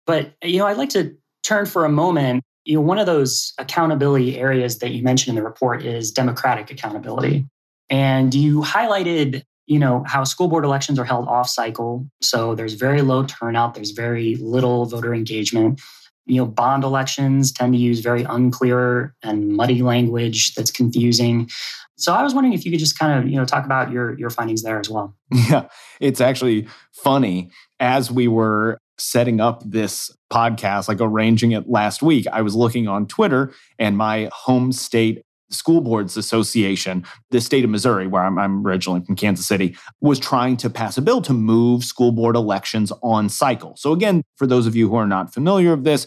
But 0.06 0.34
you 0.42 0.58
know, 0.58 0.66
I'd 0.66 0.76
like 0.76 0.90
to 0.90 1.16
turn 1.44 1.66
for 1.66 1.84
a 1.84 1.88
moment. 1.88 2.42
You 2.64 2.76
know, 2.76 2.80
one 2.80 2.98
of 2.98 3.06
those 3.06 3.52
accountability 3.58 4.38
areas 4.38 4.80
that 4.80 4.90
you 4.90 5.02
mentioned 5.02 5.36
in 5.36 5.42
the 5.42 5.48
report 5.48 5.84
is 5.84 6.10
democratic 6.10 6.70
accountability, 6.70 7.46
and 7.88 8.34
you 8.34 8.60
highlighted 8.60 9.42
you 9.66 9.78
know 9.78 10.04
how 10.06 10.24
school 10.24 10.48
board 10.48 10.64
elections 10.64 10.98
are 10.98 11.04
held 11.04 11.26
off 11.28 11.48
cycle 11.48 12.06
so 12.22 12.54
there's 12.54 12.74
very 12.74 13.02
low 13.02 13.24
turnout 13.24 13.74
there's 13.74 13.90
very 13.90 14.36
little 14.36 14.86
voter 14.86 15.12
engagement 15.12 15.80
you 16.24 16.36
know 16.36 16.46
bond 16.46 16.84
elections 16.84 17.52
tend 17.52 17.72
to 17.72 17.78
use 17.78 18.00
very 18.00 18.22
unclear 18.22 19.14
and 19.22 19.48
muddy 19.48 19.82
language 19.82 20.54
that's 20.54 20.70
confusing 20.70 21.48
so 21.96 22.12
i 22.12 22.22
was 22.22 22.34
wondering 22.34 22.52
if 22.52 22.64
you 22.64 22.70
could 22.70 22.80
just 22.80 22.98
kind 22.98 23.18
of 23.18 23.30
you 23.30 23.36
know 23.36 23.44
talk 23.44 23.64
about 23.64 23.90
your 23.90 24.18
your 24.18 24.30
findings 24.30 24.62
there 24.62 24.78
as 24.78 24.88
well 24.88 25.14
yeah 25.32 25.66
it's 26.00 26.20
actually 26.20 26.66
funny 26.92 27.50
as 27.80 28.10
we 28.10 28.28
were 28.28 28.78
setting 28.98 29.40
up 29.40 29.62
this 29.64 30.10
podcast 30.32 30.88
like 30.88 31.00
arranging 31.00 31.52
it 31.52 31.68
last 31.68 32.02
week 32.02 32.26
i 32.32 32.42
was 32.42 32.54
looking 32.54 32.88
on 32.88 33.06
twitter 33.06 33.52
and 33.78 33.96
my 33.96 34.28
home 34.32 34.72
state 34.72 35.22
School 35.50 35.80
Boards 35.80 36.16
Association, 36.16 37.04
the 37.30 37.40
state 37.40 37.64
of 37.64 37.70
Missouri, 37.70 38.06
where 38.06 38.22
I'm, 38.22 38.38
I'm, 38.38 38.66
originally 38.66 39.00
from 39.04 39.16
Kansas 39.16 39.46
City, 39.46 39.76
was 40.00 40.18
trying 40.18 40.56
to 40.58 40.70
pass 40.70 40.98
a 40.98 41.02
bill 41.02 41.22
to 41.22 41.32
move 41.32 41.84
school 41.84 42.12
board 42.12 42.34
elections 42.34 42.92
on 43.02 43.28
cycle. 43.28 43.74
So, 43.76 43.92
again, 43.92 44.22
for 44.36 44.46
those 44.46 44.66
of 44.66 44.74
you 44.74 44.88
who 44.88 44.96
are 44.96 45.06
not 45.06 45.32
familiar 45.32 45.76
with 45.76 45.84
this, 45.84 46.06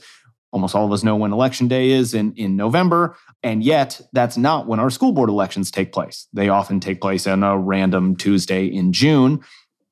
almost 0.51 0.75
all 0.75 0.85
of 0.85 0.91
us 0.91 1.03
know 1.03 1.15
when 1.15 1.33
election 1.33 1.67
day 1.67 1.91
is 1.91 2.13
in, 2.13 2.33
in 2.33 2.55
November. 2.55 3.15
And 3.43 3.63
yet, 3.63 4.01
that's 4.13 4.37
not 4.37 4.67
when 4.67 4.79
our 4.79 4.89
school 4.89 5.11
board 5.11 5.29
elections 5.29 5.71
take 5.71 5.93
place. 5.93 6.27
They 6.33 6.49
often 6.49 6.79
take 6.79 7.01
place 7.01 7.27
on 7.27 7.43
a 7.43 7.57
random 7.57 8.15
Tuesday 8.15 8.65
in 8.65 8.93
June 8.93 9.43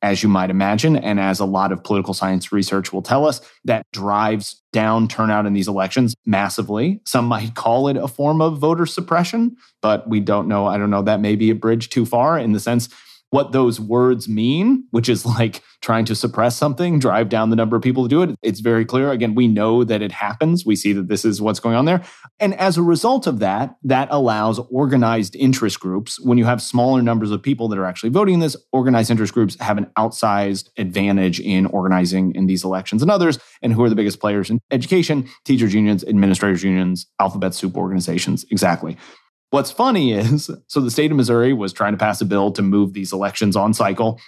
as 0.02 0.22
you 0.22 0.30
might 0.30 0.50
imagine, 0.50 0.96
and 0.96 1.20
as 1.20 1.40
a 1.40 1.46
lot 1.46 1.72
of 1.72 1.84
political 1.84 2.14
science 2.14 2.52
research 2.52 2.94
will 2.94 3.02
tell 3.02 3.26
us, 3.26 3.42
that 3.66 3.86
drives 3.92 4.62
down 4.72 5.08
turnout 5.08 5.46
in 5.48 5.54
these 5.54 5.68
elections 5.68 6.14
massively. 6.26 7.02
Some 7.06 7.26
might 7.26 7.56
call 7.56 7.88
it 7.88 7.98
a 7.98 8.08
form 8.08 8.42
of 8.42 8.60
voter 8.60 8.86
suppression, 8.86 9.58
but 9.82 10.08
we 10.08 10.20
don't 10.20 10.48
know. 10.48 10.68
I 10.68 10.78
don't 10.78 10.92
know. 10.92 11.02
That 11.02 11.20
may 11.20 11.36
be 11.36 11.50
a 11.50 11.56
bridge 11.56 11.90
too 11.90 12.06
far 12.06 12.38
in 12.38 12.52
the 12.52 12.60
sense 12.60 12.90
what 13.30 13.52
those 13.52 13.80
words 13.80 14.30
mean, 14.30 14.86
which 14.92 15.10
is 15.10 15.26
like 15.26 15.62
trying 15.82 16.06
to 16.06 16.16
suppress 16.16 16.56
something, 16.56 16.98
drive 16.98 17.30
down 17.30 17.50
the 17.50 17.56
number 17.56 17.76
of 17.76 17.82
people 17.82 18.04
to 18.04 18.10
do 18.10 18.22
it. 18.22 18.36
It's 18.42 18.62
very 18.62 18.86
clear. 18.86 19.12
Again, 19.12 19.36
we 19.36 19.48
know 19.48 19.84
that 19.84 20.02
it 20.02 20.12
happens. 20.12 20.66
We 20.66 20.76
see 20.76 20.94
that 20.94 21.08
this 21.08 21.26
is 21.26 21.42
what's 21.42 21.60
going 21.60 21.76
on 21.76 21.86
there. 21.86 22.02
And 22.40 22.54
as 22.56 22.78
a 22.78 22.82
result 22.82 23.28
of 23.28 23.40
that, 23.40 23.76
that 23.84 24.08
allows 24.12 24.60
organized 24.72 25.36
interest 25.36 25.80
groups, 25.80 26.20
when 26.20 26.38
you 26.38 26.46
have 26.46 26.62
smaller 26.62 27.02
numbers 27.02 27.32
of 27.32 27.44
people 27.44 27.68
that 27.68 27.78
are 27.78 27.86
actually 27.86 28.10
voting 28.10 28.36
in 28.36 28.40
this, 28.40 28.56
organized 28.72 29.12
interest 29.12 29.34
groups 29.34 29.58
have 29.60 29.78
an 29.78 29.88
outsized 29.98 30.70
advantage 30.78 31.40
in 31.40 31.66
organizing 31.68 32.34
in 32.34 32.48
these 32.48 32.64
elections 32.64 33.02
and 33.02 33.12
others. 33.12 33.40
And 33.62 33.74
who 33.74 33.84
are 33.84 33.90
the 33.90 33.96
biggest 33.96 34.20
players 34.20 34.50
in 34.50 34.60
education? 34.72 35.28
Teachers 35.46 35.74
unions, 35.74 36.04
administrators 36.06 36.64
unions, 36.64 37.08
alphabet 37.20 37.54
soup 37.54 37.76
organizations. 37.76 38.46
Exactly. 38.52 38.98
What's 39.50 39.72
funny 39.72 40.14
is 40.14 40.50
so 40.68 40.82
the 40.82 40.92
state 40.92 41.12
of 41.12 41.18
Missouri 41.18 41.54
was 41.54 41.74
trying 41.74 41.94
to 41.94 41.98
pass 41.98 42.22
a 42.22 42.26
bill 42.26 42.52
to 42.52 42.62
move 42.62 42.94
these 42.94 43.14
elections 43.14 43.56
on 43.56 43.74
cycle. 43.74 44.20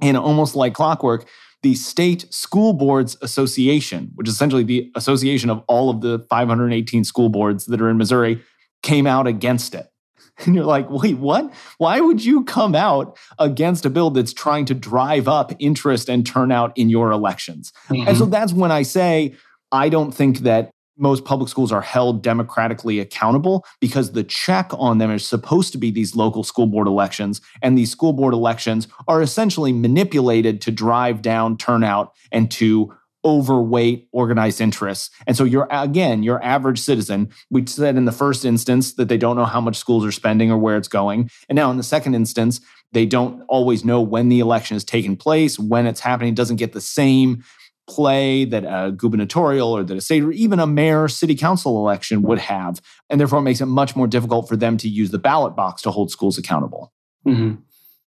And 0.00 0.16
almost 0.16 0.54
like 0.54 0.74
clockwork, 0.74 1.26
the 1.62 1.74
State 1.74 2.32
School 2.32 2.72
Boards 2.72 3.16
Association, 3.20 4.12
which 4.14 4.28
is 4.28 4.34
essentially 4.34 4.62
the 4.62 4.92
association 4.94 5.50
of 5.50 5.62
all 5.66 5.90
of 5.90 6.02
the 6.02 6.20
518 6.30 7.02
school 7.02 7.28
boards 7.28 7.66
that 7.66 7.80
are 7.80 7.90
in 7.90 7.98
Missouri, 7.98 8.40
came 8.82 9.06
out 9.06 9.26
against 9.26 9.74
it. 9.74 9.88
And 10.46 10.54
you're 10.54 10.64
like, 10.64 10.88
wait, 10.88 11.18
what? 11.18 11.52
Why 11.78 12.00
would 12.00 12.24
you 12.24 12.44
come 12.44 12.76
out 12.76 13.18
against 13.40 13.84
a 13.84 13.90
bill 13.90 14.10
that's 14.10 14.32
trying 14.32 14.66
to 14.66 14.74
drive 14.74 15.26
up 15.26 15.52
interest 15.58 16.08
and 16.08 16.24
turnout 16.24 16.78
in 16.78 16.88
your 16.88 17.10
elections? 17.10 17.72
Mm-hmm. 17.88 18.06
And 18.06 18.16
so 18.16 18.22
mm-hmm. 18.22 18.30
that's 18.30 18.52
when 18.52 18.70
I 18.70 18.82
say, 18.82 19.34
I 19.72 19.88
don't 19.88 20.12
think 20.12 20.38
that 20.40 20.70
most 20.98 21.24
public 21.24 21.48
schools 21.48 21.72
are 21.72 21.80
held 21.80 22.22
democratically 22.22 22.98
accountable 22.98 23.64
because 23.80 24.12
the 24.12 24.24
check 24.24 24.70
on 24.72 24.98
them 24.98 25.10
is 25.10 25.26
supposed 25.26 25.72
to 25.72 25.78
be 25.78 25.90
these 25.90 26.16
local 26.16 26.42
school 26.42 26.66
board 26.66 26.86
elections. 26.86 27.40
And 27.62 27.78
these 27.78 27.90
school 27.90 28.12
board 28.12 28.34
elections 28.34 28.88
are 29.06 29.22
essentially 29.22 29.72
manipulated 29.72 30.60
to 30.62 30.70
drive 30.70 31.22
down 31.22 31.56
turnout 31.56 32.12
and 32.32 32.50
to 32.52 32.92
overweight 33.24 34.08
organized 34.12 34.60
interests. 34.60 35.10
And 35.26 35.36
so 35.36 35.44
you're 35.44 35.66
again, 35.70 36.22
your 36.22 36.42
average 36.42 36.78
citizen, 36.78 37.30
we 37.50 37.66
said 37.66 37.96
in 37.96 38.04
the 38.04 38.12
first 38.12 38.44
instance 38.44 38.94
that 38.94 39.08
they 39.08 39.18
don't 39.18 39.36
know 39.36 39.44
how 39.44 39.60
much 39.60 39.76
schools 39.76 40.06
are 40.06 40.12
spending 40.12 40.50
or 40.50 40.58
where 40.58 40.76
it's 40.76 40.88
going. 40.88 41.30
And 41.48 41.56
now 41.56 41.70
in 41.70 41.76
the 41.76 41.82
second 41.82 42.14
instance, 42.14 42.60
they 42.92 43.06
don't 43.06 43.42
always 43.48 43.84
know 43.84 44.00
when 44.00 44.28
the 44.28 44.40
election 44.40 44.76
is 44.76 44.84
taking 44.84 45.16
place, 45.16 45.58
when 45.58 45.86
it's 45.86 46.00
happening, 46.00 46.32
it 46.32 46.36
doesn't 46.36 46.56
get 46.56 46.72
the 46.72 46.80
same 46.80 47.44
play 47.88 48.44
that 48.44 48.64
a 48.64 48.92
gubernatorial 48.92 49.76
or 49.76 49.82
that 49.82 49.96
a 49.96 50.00
state 50.00 50.22
or 50.22 50.30
even 50.32 50.60
a 50.60 50.66
mayor 50.66 51.08
city 51.08 51.34
council 51.34 51.78
election 51.78 52.22
would 52.22 52.38
have. 52.38 52.80
And 53.08 53.18
therefore, 53.18 53.40
it 53.40 53.42
makes 53.42 53.60
it 53.60 53.66
much 53.66 53.96
more 53.96 54.06
difficult 54.06 54.48
for 54.48 54.56
them 54.56 54.76
to 54.78 54.88
use 54.88 55.10
the 55.10 55.18
ballot 55.18 55.56
box 55.56 55.82
to 55.82 55.90
hold 55.90 56.10
schools 56.10 56.38
accountable. 56.38 56.92
Mm-hmm. 57.26 57.60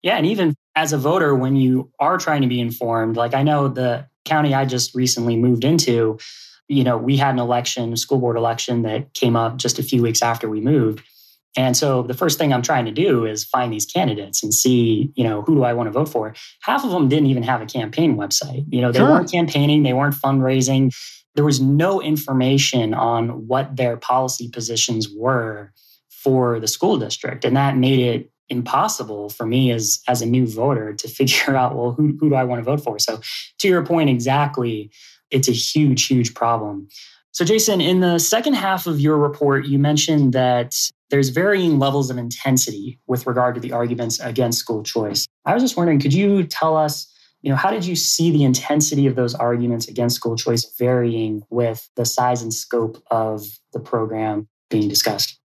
Yeah. 0.02 0.16
And 0.16 0.26
even 0.26 0.54
as 0.74 0.92
a 0.92 0.98
voter, 0.98 1.34
when 1.34 1.56
you 1.56 1.90
are 1.98 2.18
trying 2.18 2.42
to 2.42 2.48
be 2.48 2.60
informed, 2.60 3.16
like 3.16 3.34
I 3.34 3.42
know 3.42 3.68
the 3.68 4.06
county 4.24 4.54
I 4.54 4.64
just 4.64 4.94
recently 4.94 5.36
moved 5.36 5.64
into, 5.64 6.18
you 6.68 6.84
know, 6.84 6.96
we 6.96 7.16
had 7.16 7.34
an 7.34 7.38
election, 7.38 7.96
school 7.96 8.18
board 8.18 8.36
election 8.36 8.82
that 8.82 9.14
came 9.14 9.36
up 9.36 9.56
just 9.56 9.78
a 9.78 9.82
few 9.82 10.02
weeks 10.02 10.22
after 10.22 10.48
we 10.48 10.60
moved. 10.60 11.02
And 11.56 11.76
so 11.76 12.02
the 12.02 12.14
first 12.14 12.38
thing 12.38 12.52
I'm 12.52 12.62
trying 12.62 12.84
to 12.84 12.92
do 12.92 13.24
is 13.24 13.44
find 13.44 13.72
these 13.72 13.86
candidates 13.86 14.42
and 14.42 14.52
see, 14.52 15.10
you 15.14 15.24
know, 15.24 15.42
who 15.42 15.54
do 15.54 15.64
I 15.64 15.72
want 15.72 15.86
to 15.86 15.90
vote 15.90 16.08
for? 16.08 16.34
Half 16.60 16.84
of 16.84 16.90
them 16.90 17.08
didn't 17.08 17.28
even 17.28 17.42
have 17.42 17.62
a 17.62 17.66
campaign 17.66 18.16
website. 18.16 18.64
You 18.68 18.82
know, 18.82 18.92
they 18.92 18.98
sure. 18.98 19.10
weren't 19.10 19.30
campaigning, 19.30 19.82
they 19.82 19.94
weren't 19.94 20.14
fundraising. 20.14 20.94
There 21.34 21.44
was 21.44 21.60
no 21.60 22.00
information 22.00 22.94
on 22.94 23.46
what 23.46 23.76
their 23.76 23.96
policy 23.96 24.48
positions 24.48 25.08
were 25.08 25.72
for 26.08 26.60
the 26.60 26.68
school 26.68 26.98
district. 26.98 27.44
And 27.44 27.56
that 27.56 27.76
made 27.76 28.00
it 28.00 28.30
impossible 28.48 29.28
for 29.28 29.44
me 29.44 29.72
as 29.72 30.00
as 30.06 30.22
a 30.22 30.26
new 30.26 30.46
voter 30.46 30.92
to 30.94 31.08
figure 31.08 31.56
out 31.56 31.74
well 31.74 31.92
who, 31.92 32.16
who 32.20 32.28
do 32.28 32.34
i 32.34 32.44
want 32.44 32.60
to 32.60 32.62
vote 32.64 32.82
for 32.82 32.96
so 32.96 33.20
to 33.58 33.66
your 33.66 33.84
point 33.84 34.08
exactly 34.08 34.88
it's 35.30 35.48
a 35.48 35.52
huge 35.52 36.06
huge 36.06 36.32
problem 36.32 36.86
so 37.32 37.44
jason 37.44 37.80
in 37.80 37.98
the 37.98 38.20
second 38.20 38.54
half 38.54 38.86
of 38.86 39.00
your 39.00 39.16
report 39.16 39.66
you 39.66 39.80
mentioned 39.80 40.32
that 40.32 40.72
there's 41.10 41.28
varying 41.28 41.78
levels 41.78 42.10
of 42.10 42.18
intensity 42.18 42.98
with 43.06 43.26
regard 43.26 43.54
to 43.54 43.60
the 43.60 43.72
arguments 43.72 44.20
against 44.20 44.58
school 44.58 44.82
choice 44.82 45.26
i 45.44 45.54
was 45.54 45.62
just 45.62 45.76
wondering 45.76 46.00
could 46.00 46.14
you 46.14 46.44
tell 46.44 46.76
us 46.76 47.12
you 47.42 47.50
know 47.50 47.56
how 47.56 47.70
did 47.70 47.84
you 47.84 47.96
see 47.96 48.30
the 48.30 48.44
intensity 48.44 49.06
of 49.06 49.16
those 49.16 49.34
arguments 49.34 49.88
against 49.88 50.16
school 50.16 50.36
choice 50.36 50.64
varying 50.78 51.42
with 51.50 51.88
the 51.96 52.04
size 52.04 52.42
and 52.42 52.52
scope 52.52 53.02
of 53.10 53.44
the 53.72 53.80
program 53.80 54.48
being 54.70 54.88
discussed 54.88 55.38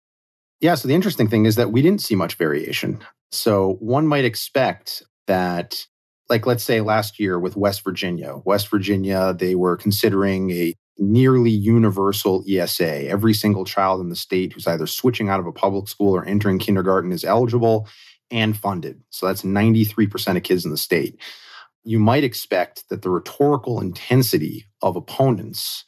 yeah. 0.59 0.75
So 0.75 0.87
the 0.87 0.95
interesting 0.95 1.27
thing 1.27 1.45
is 1.45 1.55
that 1.55 1.71
we 1.71 1.81
didn't 1.81 2.01
see 2.01 2.15
much 2.15 2.35
variation. 2.35 2.99
So 3.31 3.77
one 3.79 4.07
might 4.07 4.25
expect 4.25 5.03
that, 5.27 5.85
like, 6.29 6.45
let's 6.45 6.63
say 6.63 6.81
last 6.81 7.19
year 7.19 7.39
with 7.39 7.55
West 7.55 7.83
Virginia, 7.83 8.37
West 8.45 8.69
Virginia, 8.69 9.33
they 9.33 9.55
were 9.55 9.77
considering 9.77 10.51
a 10.51 10.75
nearly 10.97 11.49
universal 11.49 12.43
ESA. 12.47 13.07
Every 13.07 13.33
single 13.33 13.65
child 13.65 14.01
in 14.01 14.09
the 14.09 14.15
state 14.15 14.53
who's 14.53 14.67
either 14.67 14.87
switching 14.87 15.29
out 15.29 15.39
of 15.39 15.47
a 15.47 15.51
public 15.51 15.87
school 15.87 16.15
or 16.15 16.25
entering 16.25 16.59
kindergarten 16.59 17.11
is 17.11 17.23
eligible 17.23 17.87
and 18.31 18.55
funded. 18.55 19.01
So 19.09 19.25
that's 19.25 19.43
93% 19.43 20.37
of 20.37 20.43
kids 20.43 20.65
in 20.65 20.71
the 20.71 20.77
state. 20.77 21.19
You 21.83 21.99
might 21.99 22.23
expect 22.23 22.87
that 22.89 23.01
the 23.01 23.09
rhetorical 23.09 23.79
intensity 23.79 24.65
of 24.81 24.95
opponents 24.95 25.85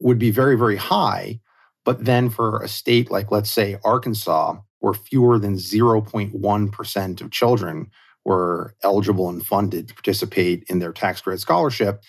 would 0.00 0.18
be 0.18 0.30
very, 0.30 0.56
very 0.56 0.76
high 0.76 1.40
but 1.88 2.04
then 2.04 2.28
for 2.28 2.60
a 2.60 2.68
state 2.68 3.10
like, 3.10 3.30
let's 3.30 3.50
say, 3.50 3.78
Arkansas, 3.82 4.56
where 4.80 4.92
fewer 4.92 5.38
than 5.38 5.54
0.1% 5.54 7.20
of 7.22 7.30
children 7.30 7.90
were 8.28 8.74
eligible 8.82 9.30
and 9.30 9.44
funded 9.44 9.88
to 9.88 9.94
participate 9.94 10.62
in 10.68 10.80
their 10.80 10.92
tax 10.92 11.22
credit 11.22 11.40
scholarship, 11.40 12.02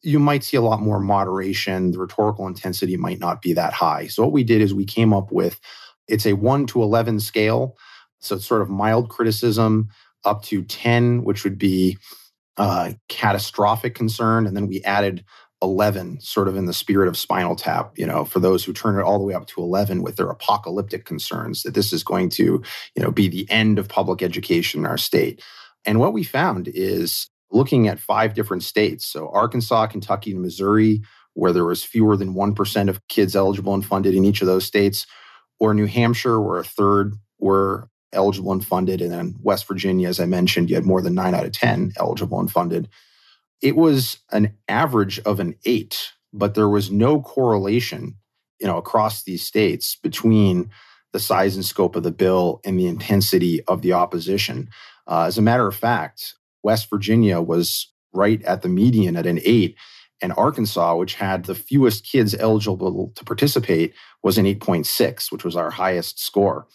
you 0.00 0.18
might 0.18 0.42
see 0.42 0.56
a 0.56 0.62
lot 0.62 0.80
more 0.80 0.98
moderation. 0.98 1.90
The 1.90 1.98
rhetorical 1.98 2.46
intensity 2.46 2.96
might 2.96 3.20
not 3.20 3.42
be 3.42 3.52
that 3.52 3.74
high. 3.74 4.06
So, 4.06 4.22
what 4.22 4.32
we 4.32 4.42
did 4.42 4.62
is 4.62 4.72
we 4.72 4.86
came 4.86 5.12
up 5.12 5.30
with 5.30 5.60
it's 6.08 6.26
a 6.26 6.32
1 6.32 6.66
to 6.68 6.82
11 6.82 7.20
scale. 7.20 7.76
So, 8.20 8.36
it's 8.36 8.46
sort 8.46 8.62
of 8.62 8.70
mild 8.70 9.10
criticism 9.10 9.90
up 10.24 10.42
to 10.44 10.62
10, 10.62 11.24
which 11.24 11.44
would 11.44 11.58
be 11.58 11.98
uh, 12.56 12.92
catastrophic 13.08 13.94
concern. 13.94 14.46
And 14.46 14.56
then 14.56 14.66
we 14.66 14.82
added 14.84 15.24
11 15.62 16.20
sort 16.20 16.48
of 16.48 16.56
in 16.56 16.64
the 16.64 16.72
spirit 16.72 17.06
of 17.06 17.16
spinal 17.16 17.54
tap 17.54 17.92
you 17.96 18.06
know 18.06 18.24
for 18.24 18.40
those 18.40 18.64
who 18.64 18.72
turn 18.72 18.98
it 18.98 19.02
all 19.02 19.18
the 19.18 19.24
way 19.24 19.34
up 19.34 19.46
to 19.46 19.60
11 19.60 20.02
with 20.02 20.16
their 20.16 20.30
apocalyptic 20.30 21.04
concerns 21.04 21.62
that 21.62 21.74
this 21.74 21.92
is 21.92 22.02
going 22.02 22.28
to 22.30 22.62
you 22.94 23.02
know 23.02 23.10
be 23.10 23.28
the 23.28 23.46
end 23.50 23.78
of 23.78 23.88
public 23.88 24.22
education 24.22 24.80
in 24.80 24.86
our 24.86 24.98
state. 24.98 25.42
And 25.86 25.98
what 25.98 26.12
we 26.12 26.24
found 26.24 26.68
is 26.68 27.28
looking 27.50 27.88
at 27.88 27.98
five 27.98 28.34
different 28.34 28.62
states 28.62 29.06
so 29.06 29.28
arkansas 29.30 29.86
kentucky 29.86 30.32
and 30.32 30.42
missouri 30.42 31.02
where 31.34 31.52
there 31.52 31.64
was 31.64 31.84
fewer 31.84 32.16
than 32.16 32.34
1% 32.34 32.88
of 32.88 33.06
kids 33.08 33.36
eligible 33.36 33.72
and 33.72 33.86
funded 33.86 34.14
in 34.14 34.24
each 34.24 34.40
of 34.40 34.46
those 34.46 34.64
states 34.64 35.06
or 35.60 35.72
new 35.72 35.86
hampshire 35.86 36.40
where 36.40 36.58
a 36.58 36.64
third 36.64 37.14
were 37.38 37.88
eligible 38.12 38.52
and 38.52 38.64
funded 38.64 39.00
and 39.00 39.12
then 39.12 39.34
west 39.42 39.66
virginia 39.66 40.08
as 40.08 40.20
i 40.20 40.26
mentioned 40.26 40.70
you 40.70 40.76
had 40.76 40.86
more 40.86 41.02
than 41.02 41.14
9 41.14 41.34
out 41.34 41.44
of 41.44 41.52
10 41.52 41.92
eligible 41.96 42.40
and 42.40 42.50
funded 42.50 42.88
it 43.62 43.76
was 43.76 44.18
an 44.32 44.54
average 44.68 45.18
of 45.20 45.40
an 45.40 45.56
eight, 45.64 46.12
but 46.32 46.54
there 46.54 46.68
was 46.68 46.90
no 46.90 47.20
correlation, 47.20 48.16
you 48.60 48.66
know, 48.66 48.78
across 48.78 49.22
these 49.22 49.44
states 49.44 49.96
between 49.96 50.70
the 51.12 51.20
size 51.20 51.56
and 51.56 51.64
scope 51.64 51.96
of 51.96 52.02
the 52.02 52.10
bill 52.10 52.60
and 52.64 52.78
the 52.78 52.86
intensity 52.86 53.62
of 53.64 53.82
the 53.82 53.92
opposition. 53.92 54.68
Uh, 55.06 55.24
as 55.24 55.38
a 55.38 55.42
matter 55.42 55.66
of 55.66 55.74
fact, 55.74 56.34
West 56.62 56.88
Virginia 56.88 57.40
was 57.40 57.92
right 58.12 58.42
at 58.44 58.62
the 58.62 58.68
median 58.68 59.16
at 59.16 59.26
an 59.26 59.40
eight, 59.44 59.76
and 60.22 60.32
Arkansas, 60.36 60.96
which 60.96 61.14
had 61.14 61.44
the 61.44 61.54
fewest 61.54 62.04
kids 62.04 62.34
eligible 62.34 63.12
to 63.14 63.24
participate, 63.24 63.94
was 64.22 64.36
an 64.36 64.44
8.6, 64.44 65.32
which 65.32 65.44
was 65.44 65.56
our 65.56 65.70
highest 65.70 66.22
score. 66.22 66.66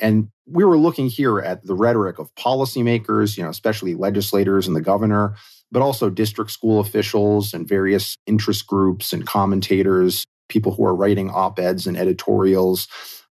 And 0.00 0.28
we 0.50 0.64
were 0.64 0.78
looking 0.78 1.08
here 1.08 1.40
at 1.40 1.64
the 1.66 1.74
rhetoric 1.74 2.18
of 2.18 2.34
policymakers, 2.34 3.36
you 3.36 3.42
know, 3.42 3.50
especially 3.50 3.94
legislators 3.94 4.66
and 4.66 4.74
the 4.74 4.80
governor, 4.80 5.36
but 5.70 5.82
also 5.82 6.08
district 6.08 6.50
school 6.50 6.80
officials 6.80 7.52
and 7.52 7.68
various 7.68 8.16
interest 8.26 8.66
groups 8.66 9.12
and 9.12 9.26
commentators, 9.26 10.24
people 10.48 10.72
who 10.72 10.84
are 10.84 10.94
writing 10.94 11.30
op 11.30 11.58
eds 11.58 11.86
and 11.86 11.96
editorials. 11.96 12.88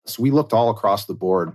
So 0.07 0.23
we 0.23 0.31
looked 0.31 0.53
all 0.53 0.71
across 0.71 1.05
the 1.05 1.15
board. 1.15 1.53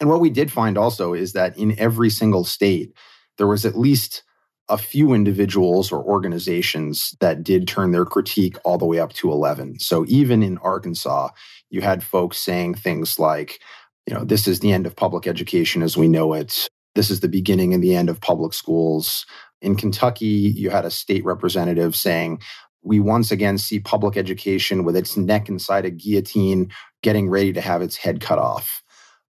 And 0.00 0.10
what 0.10 0.20
we 0.20 0.30
did 0.30 0.52
find 0.52 0.76
also 0.76 1.14
is 1.14 1.32
that 1.32 1.56
in 1.56 1.78
every 1.78 2.10
single 2.10 2.44
state, 2.44 2.92
there 3.38 3.46
was 3.46 3.64
at 3.64 3.78
least 3.78 4.22
a 4.68 4.78
few 4.78 5.12
individuals 5.12 5.90
or 5.90 6.02
organizations 6.02 7.14
that 7.20 7.42
did 7.42 7.66
turn 7.66 7.92
their 7.92 8.04
critique 8.04 8.56
all 8.64 8.78
the 8.78 8.86
way 8.86 8.98
up 8.98 9.12
to 9.14 9.30
11. 9.30 9.78
So 9.80 10.04
even 10.08 10.42
in 10.42 10.58
Arkansas, 10.58 11.30
you 11.70 11.80
had 11.80 12.04
folks 12.04 12.38
saying 12.38 12.74
things 12.74 13.18
like, 13.18 13.60
you 14.06 14.14
know, 14.14 14.24
this 14.24 14.48
is 14.48 14.60
the 14.60 14.72
end 14.72 14.86
of 14.86 14.96
public 14.96 15.26
education 15.26 15.82
as 15.82 15.96
we 15.96 16.08
know 16.08 16.32
it. 16.32 16.68
This 16.94 17.10
is 17.10 17.20
the 17.20 17.28
beginning 17.28 17.72
and 17.72 17.82
the 17.82 17.94
end 17.94 18.10
of 18.10 18.20
public 18.20 18.52
schools. 18.52 19.24
In 19.60 19.76
Kentucky, 19.76 20.26
you 20.26 20.70
had 20.70 20.84
a 20.84 20.90
state 20.90 21.24
representative 21.24 21.94
saying, 21.94 22.40
we 22.82 22.98
once 22.98 23.30
again 23.30 23.58
see 23.58 23.78
public 23.78 24.16
education 24.16 24.84
with 24.84 24.96
its 24.96 25.16
neck 25.16 25.48
inside 25.48 25.84
a 25.84 25.90
guillotine, 25.90 26.72
getting 27.02 27.30
ready 27.30 27.52
to 27.52 27.60
have 27.60 27.80
its 27.80 27.96
head 27.96 28.20
cut 28.20 28.38
off. 28.38 28.82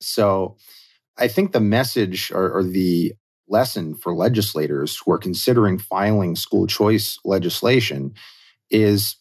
So 0.01 0.57
I 1.19 1.29
think 1.29 1.53
the 1.53 1.61
message 1.61 2.33
or, 2.33 2.51
or 2.51 2.63
the 2.63 3.13
lesson 3.49 3.95
for 3.95 4.15
legislators 4.15 4.99
who 4.99 5.13
are 5.13 5.19
considering 5.19 5.79
filing 5.79 6.35
school 6.37 6.67
choice 6.67 7.19
legislation 7.25 8.15
is 8.71 9.17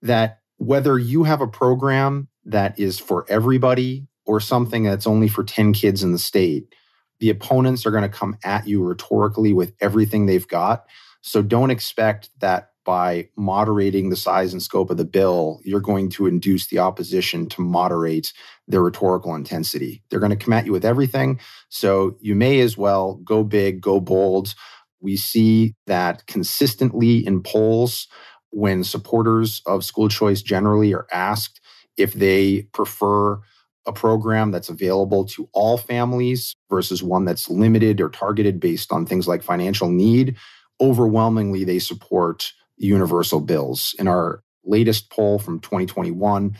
that 0.00 0.38
whether 0.56 0.98
you 0.98 1.24
have 1.24 1.42
a 1.42 1.46
program 1.46 2.28
that 2.46 2.78
is 2.78 2.98
for 2.98 3.26
everybody 3.28 4.06
or 4.26 4.40
something 4.40 4.84
that's 4.84 5.06
only 5.06 5.28
for 5.28 5.44
10 5.44 5.72
kids 5.72 6.02
in 6.02 6.12
the 6.12 6.18
state, 6.18 6.74
the 7.20 7.30
opponents 7.30 7.86
are 7.86 7.90
going 7.90 8.02
to 8.02 8.08
come 8.08 8.36
at 8.44 8.66
you 8.66 8.82
rhetorically 8.82 9.52
with 9.52 9.72
everything 9.80 10.26
they've 10.26 10.48
got. 10.48 10.84
So 11.20 11.42
don't 11.42 11.70
expect 11.70 12.30
that 12.40 12.70
by 12.84 13.28
moderating 13.36 14.10
the 14.10 14.16
size 14.16 14.52
and 14.52 14.60
scope 14.60 14.90
of 14.90 14.96
the 14.96 15.04
bill, 15.04 15.60
you're 15.62 15.80
going 15.80 16.08
to 16.10 16.26
induce 16.26 16.66
the 16.66 16.80
opposition 16.80 17.48
to 17.50 17.60
moderate 17.60 18.32
their 18.66 18.82
rhetorical 18.82 19.34
intensity. 19.34 20.02
They're 20.10 20.20
going 20.20 20.30
to 20.30 20.36
come 20.36 20.52
at 20.52 20.66
you 20.66 20.72
with 20.72 20.84
everything. 20.84 21.38
So 21.68 22.16
you 22.20 22.34
may 22.34 22.60
as 22.60 22.76
well 22.76 23.20
go 23.24 23.44
big, 23.44 23.80
go 23.80 24.00
bold. 24.00 24.54
We 25.00 25.16
see 25.16 25.74
that 25.86 26.26
consistently 26.26 27.24
in 27.24 27.42
polls 27.42 28.08
when 28.50 28.84
supporters 28.84 29.62
of 29.66 29.84
school 29.84 30.08
choice 30.08 30.42
generally 30.42 30.92
are 30.92 31.06
asked 31.12 31.60
if 31.96 32.14
they 32.14 32.62
prefer 32.72 33.40
a 33.86 33.92
program 33.92 34.50
that's 34.50 34.68
available 34.68 35.24
to 35.24 35.48
all 35.52 35.76
families 35.76 36.54
versus 36.70 37.02
one 37.02 37.24
that's 37.24 37.50
limited 37.50 38.00
or 38.00 38.08
targeted 38.08 38.60
based 38.60 38.92
on 38.92 39.06
things 39.06 39.26
like 39.26 39.42
financial 39.42 39.88
need, 39.88 40.36
overwhelmingly 40.80 41.64
they 41.64 41.78
support 41.78 42.52
universal 42.76 43.40
bills. 43.40 43.94
In 43.98 44.08
our 44.08 44.42
latest 44.64 45.10
poll 45.10 45.38
from 45.38 45.60
2021, 45.60 46.56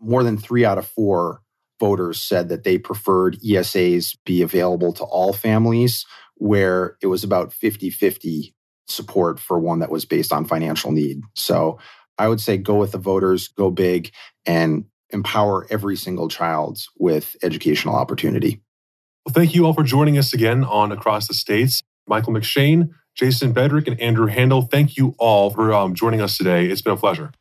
more 0.00 0.22
than 0.22 0.38
three 0.38 0.64
out 0.64 0.78
of 0.78 0.86
four 0.86 1.42
voters 1.78 2.20
said 2.20 2.48
that 2.50 2.64
they 2.64 2.78
preferred 2.78 3.38
ESAs 3.40 4.16
be 4.24 4.42
available 4.42 4.92
to 4.92 5.04
all 5.04 5.32
families, 5.32 6.04
where 6.34 6.96
it 7.02 7.06
was 7.06 7.24
about 7.24 7.52
50 7.52 7.90
50 7.90 8.54
support 8.86 9.38
for 9.38 9.58
one 9.58 9.78
that 9.78 9.90
was 9.90 10.04
based 10.04 10.32
on 10.32 10.44
financial 10.44 10.92
need. 10.92 11.22
So 11.34 11.78
I 12.18 12.28
would 12.28 12.40
say 12.40 12.58
go 12.58 12.76
with 12.76 12.92
the 12.92 12.98
voters, 12.98 13.48
go 13.48 13.70
big, 13.70 14.12
and 14.44 14.84
empower 15.12 15.66
every 15.70 15.96
single 15.96 16.28
child 16.28 16.86
with 16.98 17.36
educational 17.42 17.94
opportunity. 17.94 18.60
Well, 19.24 19.32
thank 19.32 19.54
you 19.54 19.66
all 19.66 19.74
for 19.74 19.82
joining 19.82 20.18
us 20.18 20.32
again 20.32 20.64
on 20.64 20.92
Across 20.92 21.28
the 21.28 21.34
States. 21.34 21.82
Michael 22.06 22.32
McShane, 22.32 22.90
Jason 23.14 23.52
Bedrick, 23.52 23.86
and 23.86 24.00
Andrew 24.00 24.26
Handel, 24.26 24.62
thank 24.62 24.96
you 24.96 25.14
all 25.18 25.50
for 25.50 25.72
um, 25.72 25.94
joining 25.94 26.20
us 26.20 26.36
today. 26.36 26.66
It's 26.66 26.82
been 26.82 26.94
a 26.94 26.96
pleasure. 26.96 27.32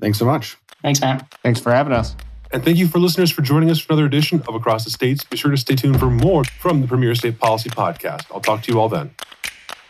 Thanks 0.00 0.18
so 0.18 0.24
much. 0.24 0.56
Thanks, 0.82 1.00
Matt. 1.00 1.32
Thanks 1.42 1.60
for 1.60 1.72
having 1.72 1.92
us. 1.92 2.14
And 2.52 2.62
thank 2.62 2.76
you 2.76 2.86
for 2.86 2.98
listeners 2.98 3.30
for 3.30 3.40
joining 3.40 3.70
us 3.70 3.78
for 3.78 3.94
another 3.94 4.06
edition 4.06 4.42
of 4.46 4.54
Across 4.54 4.84
the 4.84 4.90
States. 4.90 5.24
Be 5.24 5.38
sure 5.38 5.50
to 5.50 5.56
stay 5.56 5.74
tuned 5.74 5.98
for 5.98 6.10
more 6.10 6.44
from 6.44 6.82
the 6.82 6.86
Premier 6.86 7.14
State 7.14 7.38
Policy 7.38 7.70
Podcast. 7.70 8.26
I'll 8.30 8.40
talk 8.40 8.62
to 8.64 8.72
you 8.72 8.78
all 8.78 8.90
then. 8.90 9.14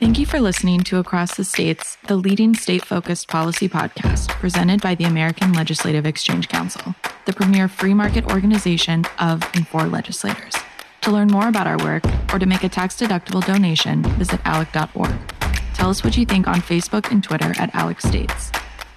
Thank 0.00 0.18
you 0.18 0.26
for 0.26 0.40
listening 0.40 0.80
to 0.80 0.98
Across 0.98 1.36
the 1.36 1.44
States, 1.44 1.96
the 2.08 2.16
leading 2.16 2.54
state 2.54 2.84
focused 2.84 3.28
policy 3.28 3.68
podcast 3.68 4.30
presented 4.30 4.80
by 4.80 4.96
the 4.96 5.04
American 5.04 5.52
Legislative 5.52 6.06
Exchange 6.06 6.48
Council, 6.48 6.96
the 7.24 7.32
premier 7.32 7.68
free 7.68 7.94
market 7.94 8.24
organization 8.26 9.04
of 9.20 9.42
and 9.54 9.66
for 9.68 9.84
legislators. 9.84 10.54
To 11.02 11.12
learn 11.12 11.28
more 11.28 11.46
about 11.48 11.68
our 11.68 11.78
work 11.78 12.04
or 12.32 12.40
to 12.40 12.46
make 12.46 12.64
a 12.64 12.68
tax 12.68 12.96
deductible 12.96 13.46
donation, 13.46 14.02
visit 14.18 14.40
alec.org. 14.44 15.14
Tell 15.74 15.90
us 15.90 16.02
what 16.02 16.16
you 16.16 16.26
think 16.26 16.48
on 16.48 16.56
Facebook 16.56 17.12
and 17.12 17.22
Twitter 17.22 17.54
at 17.58 17.72
Alec 17.74 18.00
States. 18.00 18.50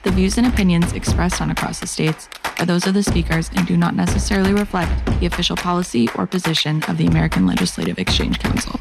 The 0.04 0.12
views 0.12 0.40
and 0.40 0.48
opinions 0.48 0.94
expressed 0.94 1.40
on 1.40 1.52
Across 1.52 1.82
the 1.82 1.88
States 1.88 2.30
are 2.60 2.66
those 2.66 2.88
of 2.88 2.96
the 2.96 3.04
speakers 3.04 3.52
and 3.56 3.68
do 3.68 3.78
not 3.78 3.96
necessarily 3.96 4.54
reflect 4.54 5.06
the 5.20 5.28
official 5.28 5.56
policy 5.56 6.10
or 6.16 6.26
position 6.26 6.84
of 6.88 6.98
the 6.98 7.06
American 7.06 7.46
Legislative 7.46 8.00
Exchange 8.00 8.40
Council. 8.40 8.80